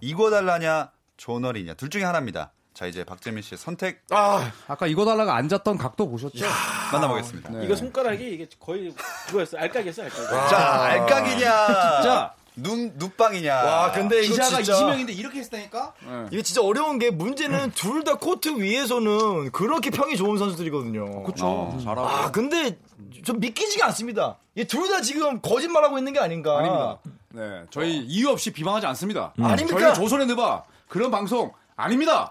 이거 0.00 0.30
달라냐 0.30 0.90
조널이냐 1.16 1.74
둘 1.74 1.90
중에 1.90 2.02
하나입니다. 2.02 2.52
자 2.78 2.86
이제 2.86 3.02
박재민 3.02 3.42
씨의 3.42 3.58
선택 3.58 4.02
아, 4.10 4.52
아까 4.68 4.86
이거 4.86 5.04
달라가 5.04 5.34
앉았던 5.34 5.78
각도 5.78 6.08
보셨죠? 6.08 6.46
만나보겠습니다. 6.92 7.50
네. 7.50 7.64
이거 7.64 7.74
손가락이 7.74 8.22
이게 8.34 8.46
거의 8.60 8.94
그거였어. 9.26 9.58
알까기였어, 9.58 10.04
알까기. 10.04 10.26
자 10.48 10.82
알까기냐 10.84 11.66
진짜 11.66 12.34
눈 12.54 12.92
눈빵이냐. 12.96 13.52
와, 13.52 13.90
근데 13.90 14.20
이거 14.22 14.34
기자가 14.34 14.48
진짜 14.62 14.74
이지명인데 14.74 15.12
이렇게 15.12 15.40
했다니까? 15.40 15.92
이게 16.30 16.42
진짜 16.42 16.62
어려운 16.62 17.00
게 17.00 17.10
문제는 17.10 17.72
둘다 17.72 18.18
코트 18.18 18.48
위에서는 18.50 19.50
그렇게 19.50 19.90
평이 19.90 20.16
좋은 20.16 20.38
선수들이거든요. 20.38 21.24
그쵸. 21.24 21.76
잘하고. 21.82 22.06
아, 22.08 22.30
근데 22.30 22.78
좀 23.24 23.40
믿기지가 23.40 23.86
않습니다. 23.86 24.36
얘 24.56 24.62
둘 24.64 24.88
다 24.88 25.00
지금 25.00 25.40
거짓말하고 25.40 25.98
있는 25.98 26.12
게 26.12 26.20
아닌가. 26.20 26.58
아닙니다. 26.58 26.98
네, 27.30 27.64
저희 27.70 27.96
이유 27.98 28.28
없이 28.28 28.52
비방하지 28.52 28.86
않습니다. 28.86 29.32
아닙니까? 29.40 29.80
저희 29.80 29.94
조선의 29.94 30.26
느바 30.28 30.62
그런 30.86 31.10
방송 31.10 31.52
아닙니다. 31.78 32.30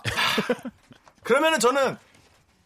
그러면은 1.23 1.59
저는 1.59 1.97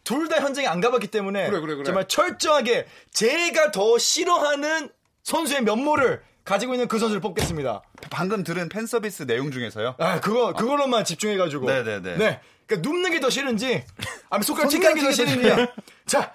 둘 0.04 0.28
다 0.28 0.40
현장에 0.40 0.66
안 0.66 0.80
가봤기 0.80 1.06
때문에 1.08 1.48
그래, 1.48 1.60
그래, 1.60 1.74
그래. 1.76 1.84
정말 1.84 2.08
철저하게 2.08 2.86
제가 3.12 3.70
더 3.70 3.98
싫어하는 3.98 4.90
선수의 5.22 5.62
면모를 5.62 6.22
가지고 6.44 6.74
있는 6.74 6.88
그 6.88 6.98
선수를 6.98 7.20
뽑겠습니다. 7.20 7.82
방금 8.10 8.42
들은 8.42 8.68
팬 8.68 8.84
서비스 8.86 9.24
내용 9.26 9.52
중에서서 9.52 9.94
아, 9.98 10.18
그거 10.20 10.52
그걸로만 10.54 11.04
집중해가지고. 11.04 11.66
네네네. 11.66 12.16
네. 12.16 12.40
그러니까 12.66 12.88
눕는 12.90 13.10
게 13.12 13.20
더 13.20 13.30
싫은지, 13.30 13.84
아니면 14.28 14.42
손가락 14.42 14.70
손가락 14.70 14.94
튕기는 14.94 14.94
게 14.94 15.02
더 15.02 15.12
싫은지. 15.12 15.72
자, 16.06 16.32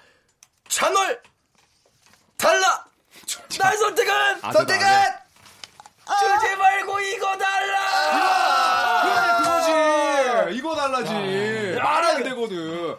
찬월 0.68 1.20
달라. 2.38 2.86
날 3.58 3.76
선택은 3.76 4.40
선택은 4.52 4.86
주지 6.40 6.56
말고 6.56 7.00
이거 7.00 7.36
달라. 7.36 8.67
그거지. 10.98 11.10
이거 11.12 11.20
달라지. 11.20 11.78
말이 11.78 12.06
안 12.06 12.22
되거든. 12.24 12.96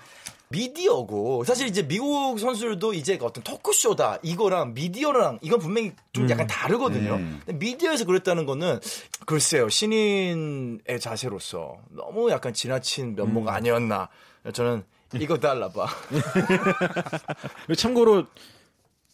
미디어고 0.51 1.43
사실 1.43 1.67
이제 1.67 1.87
미국 1.87 2.39
선수들도 2.39 2.93
이제 2.93 3.19
어떤 3.21 3.43
토크쇼다 3.43 4.17
이거랑 4.23 4.73
미디어랑 4.73 5.37
이건 5.43 5.59
분명히 5.59 5.93
좀 6.11 6.27
약간 6.29 6.47
다르거든요. 6.47 7.17
근데 7.45 7.53
미디어에서 7.53 8.05
그랬다는 8.05 8.47
거는 8.47 8.79
글쎄요 9.27 9.69
신인의 9.69 10.99
자세로서 10.99 11.77
너무 11.91 12.31
약간 12.31 12.51
지나친 12.53 13.15
면모가 13.15 13.53
아니었나. 13.53 14.09
저는 14.51 14.83
이거 15.19 15.37
달라봐. 15.37 15.85
참고로 17.77 18.25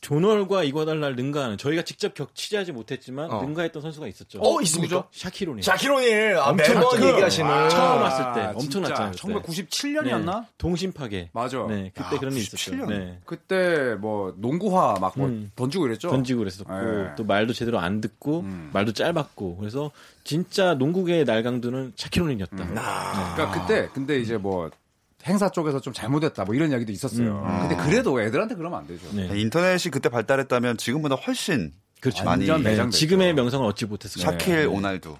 조널과 0.05 0.63
이과달날 0.65 1.15
능가하는 1.15 1.57
저희가 1.57 1.81
직접 1.81 2.13
격 2.13 2.35
취재하지 2.35 2.71
못했지만 2.71 3.31
어. 3.31 3.41
능가했던 3.41 3.81
선수가 3.81 4.07
있었죠. 4.07 4.37
어 4.39 4.61
있습니까? 4.61 5.07
샤키로니. 5.11 5.63
샤키로닐 5.63 6.37
아, 6.37 6.49
엄청 6.49 6.75
매번. 6.75 7.03
얘기하시는 7.03 7.69
처음 7.69 8.01
왔을 8.03 8.23
때 8.35 8.41
아, 8.41 8.49
엄청 8.49 8.83
진짜 8.83 8.89
났잖아요. 8.89 9.11
그때. 9.13 9.63
1997년이었나? 9.63 10.45
동심 10.59 10.91
파괴. 10.91 11.31
맞아. 11.33 11.65
네, 11.67 11.91
그때 11.95 12.17
야, 12.17 12.19
그런 12.19 12.35
일97 12.35 12.37
있었죠. 12.37 12.75
년. 12.75 12.89
네. 12.89 13.19
그때 13.25 13.95
뭐 13.99 14.31
농구화 14.37 14.99
막뭐 14.99 15.25
음. 15.27 15.51
던지고 15.55 15.85
그랬죠. 15.85 16.09
던지고 16.11 16.37
그랬었고 16.39 16.71
네. 16.71 17.11
또 17.17 17.23
말도 17.23 17.53
제대로 17.53 17.79
안 17.79 17.99
듣고 17.99 18.41
음. 18.41 18.69
말도 18.73 18.93
짧았고 18.93 19.57
그래서 19.57 19.89
진짜 20.23 20.75
농구계의 20.75 21.25
날강도는 21.25 21.93
샤키로닌이었다. 21.95 22.63
음. 22.63 22.75
그러니까 22.75 23.51
그때 23.51 23.89
근데 23.91 24.19
이제 24.19 24.37
뭐 24.37 24.69
행사 25.25 25.49
쪽에서 25.49 25.79
좀 25.79 25.91
잘못했다 25.93 26.45
뭐 26.45 26.53
이런 26.55 26.71
이야기도 26.71 26.91
있었어요. 26.91 27.41
근데 27.67 27.75
그래도 27.83 28.21
애들한테 28.21 28.55
그러면 28.55 28.79
안 28.79 28.87
되죠. 28.87 29.07
네. 29.11 29.29
인터넷이 29.39 29.91
그때 29.91 30.09
발달했다면 30.09 30.77
지금보다 30.77 31.15
훨씬 31.15 31.73
그렇죠. 31.99 32.23
많이 32.23 32.47
완전 32.49 32.89
네. 32.89 32.89
지금의 32.89 33.33
명성을 33.33 33.65
얻지 33.67 33.85
못했을까. 33.87 34.31
샤킬 34.31 34.67
오날두. 34.67 35.17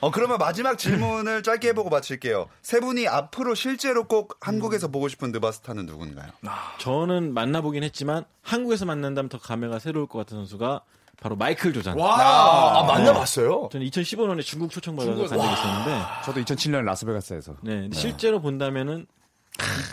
어 0.00 0.10
그러면 0.10 0.36
마지막 0.38 0.76
질문을 0.78 1.42
짧게 1.44 1.68
해보고 1.68 1.88
마칠게요. 1.88 2.48
세 2.60 2.80
분이 2.80 3.06
앞으로 3.06 3.54
실제로 3.54 4.04
꼭 4.04 4.36
한국에서 4.40 4.88
보고 4.88 5.08
싶은 5.08 5.30
느바스타는 5.32 5.86
누군가요? 5.86 6.30
저는 6.78 7.32
만나보긴 7.32 7.84
했지만 7.84 8.24
한국에서 8.42 8.84
만난다면 8.84 9.28
더 9.28 9.38
감회가 9.38 9.78
새로울 9.78 10.08
것 10.08 10.18
같은 10.18 10.36
선수가 10.38 10.82
바로 11.20 11.36
마이클 11.36 11.72
조잔. 11.72 11.98
아, 12.00 12.80
아, 12.80 12.82
만나봤어요? 12.84 13.68
저는 13.70 13.86
2015년에 13.86 14.42
중국 14.42 14.72
초청받아서 14.72 15.14
간 15.28 15.38
적이 15.38 15.52
있었는데 15.52 16.04
저도 16.24 16.40
2007년 16.40 16.82
라스베가스에서 16.82 17.54
네, 17.62 17.82
근데 17.82 17.96
실제로 17.96 18.40
본다면은 18.42 19.06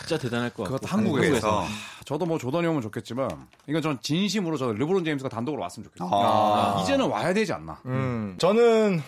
진짜 0.00 0.18
대단할 0.18 0.50
것 0.50 0.64
같고 0.64 0.76
그것도 0.78 0.86
한국에서. 0.86 1.48
한국에서. 1.48 1.66
저도 2.04 2.26
뭐 2.26 2.38
조던이 2.38 2.66
오면 2.66 2.82
좋겠지만 2.82 3.28
이건 3.68 3.82
전 3.82 3.98
진심으로 4.00 4.56
저 4.56 4.72
르브론 4.72 5.04
제임스가 5.04 5.28
단독으로 5.28 5.62
왔으면 5.62 5.84
좋겠어요. 5.84 6.08
아. 6.12 6.80
이제는 6.82 7.08
와야 7.08 7.32
되지 7.32 7.52
않나. 7.52 7.80
음, 7.86 8.36
저는 8.38 9.00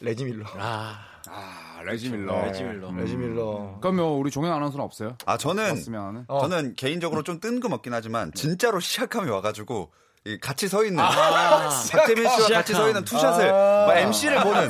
레지 0.00 0.24
밀러. 0.24 0.46
아, 0.56 0.98
아, 1.28 1.80
레지 1.84 2.08
밀러. 2.08 2.40
레지 2.46 2.62
밀러. 2.62 2.90
레지 2.92 3.16
밀러. 3.16 3.78
그럼 3.80 3.96
뭐 3.96 4.12
우리 4.18 4.30
종현 4.30 4.50
아나운서는 4.52 4.84
없어요? 4.84 5.16
아 5.26 5.36
저는 5.36 5.70
왔으면. 5.70 6.24
어. 6.28 6.40
저는 6.40 6.74
개인적으로 6.76 7.22
좀 7.22 7.40
뜬금없긴 7.40 7.92
하지만 7.92 8.32
진짜로 8.32 8.80
시아캄이 8.80 9.28
와가지고 9.28 9.90
이 9.92 9.98
같이 10.40 10.68
서 10.68 10.84
있는. 10.84 11.02
아, 11.02 11.10
박재민 11.90 12.28
씨와 12.28 12.48
같이 12.48 12.72
서 12.72 12.88
있는 12.88 13.04
투샷을 13.04 13.50
뭐 13.50 13.94
MC를 13.94 14.42
보는. 14.42 14.68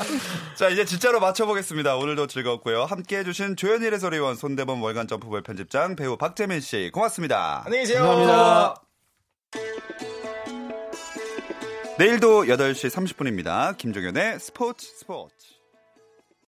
자 0.56 0.68
이제 0.68 0.84
진짜로 0.84 1.20
맞춰보겠습니다. 1.20 1.96
오늘도 1.96 2.26
즐거웠고요. 2.26 2.84
함께해 2.84 3.24
주신 3.24 3.56
조현일 3.56 3.94
해설위원 3.94 4.36
손대범 4.36 4.82
월간 4.82 5.08
점프볼 5.08 5.42
편집장 5.42 5.96
배우 5.96 6.16
박재민 6.16 6.60
씨 6.60 6.90
고맙습니다. 6.92 7.62
안녕히 7.64 7.86
계세요. 7.86 8.02
감사합니다. 8.02 8.74
내일도 11.98 12.44
8시 12.44 12.88
30분입니다. 12.88 13.76
김종현의 13.76 14.40
스포츠 14.40 14.86
스포츠 14.86 15.59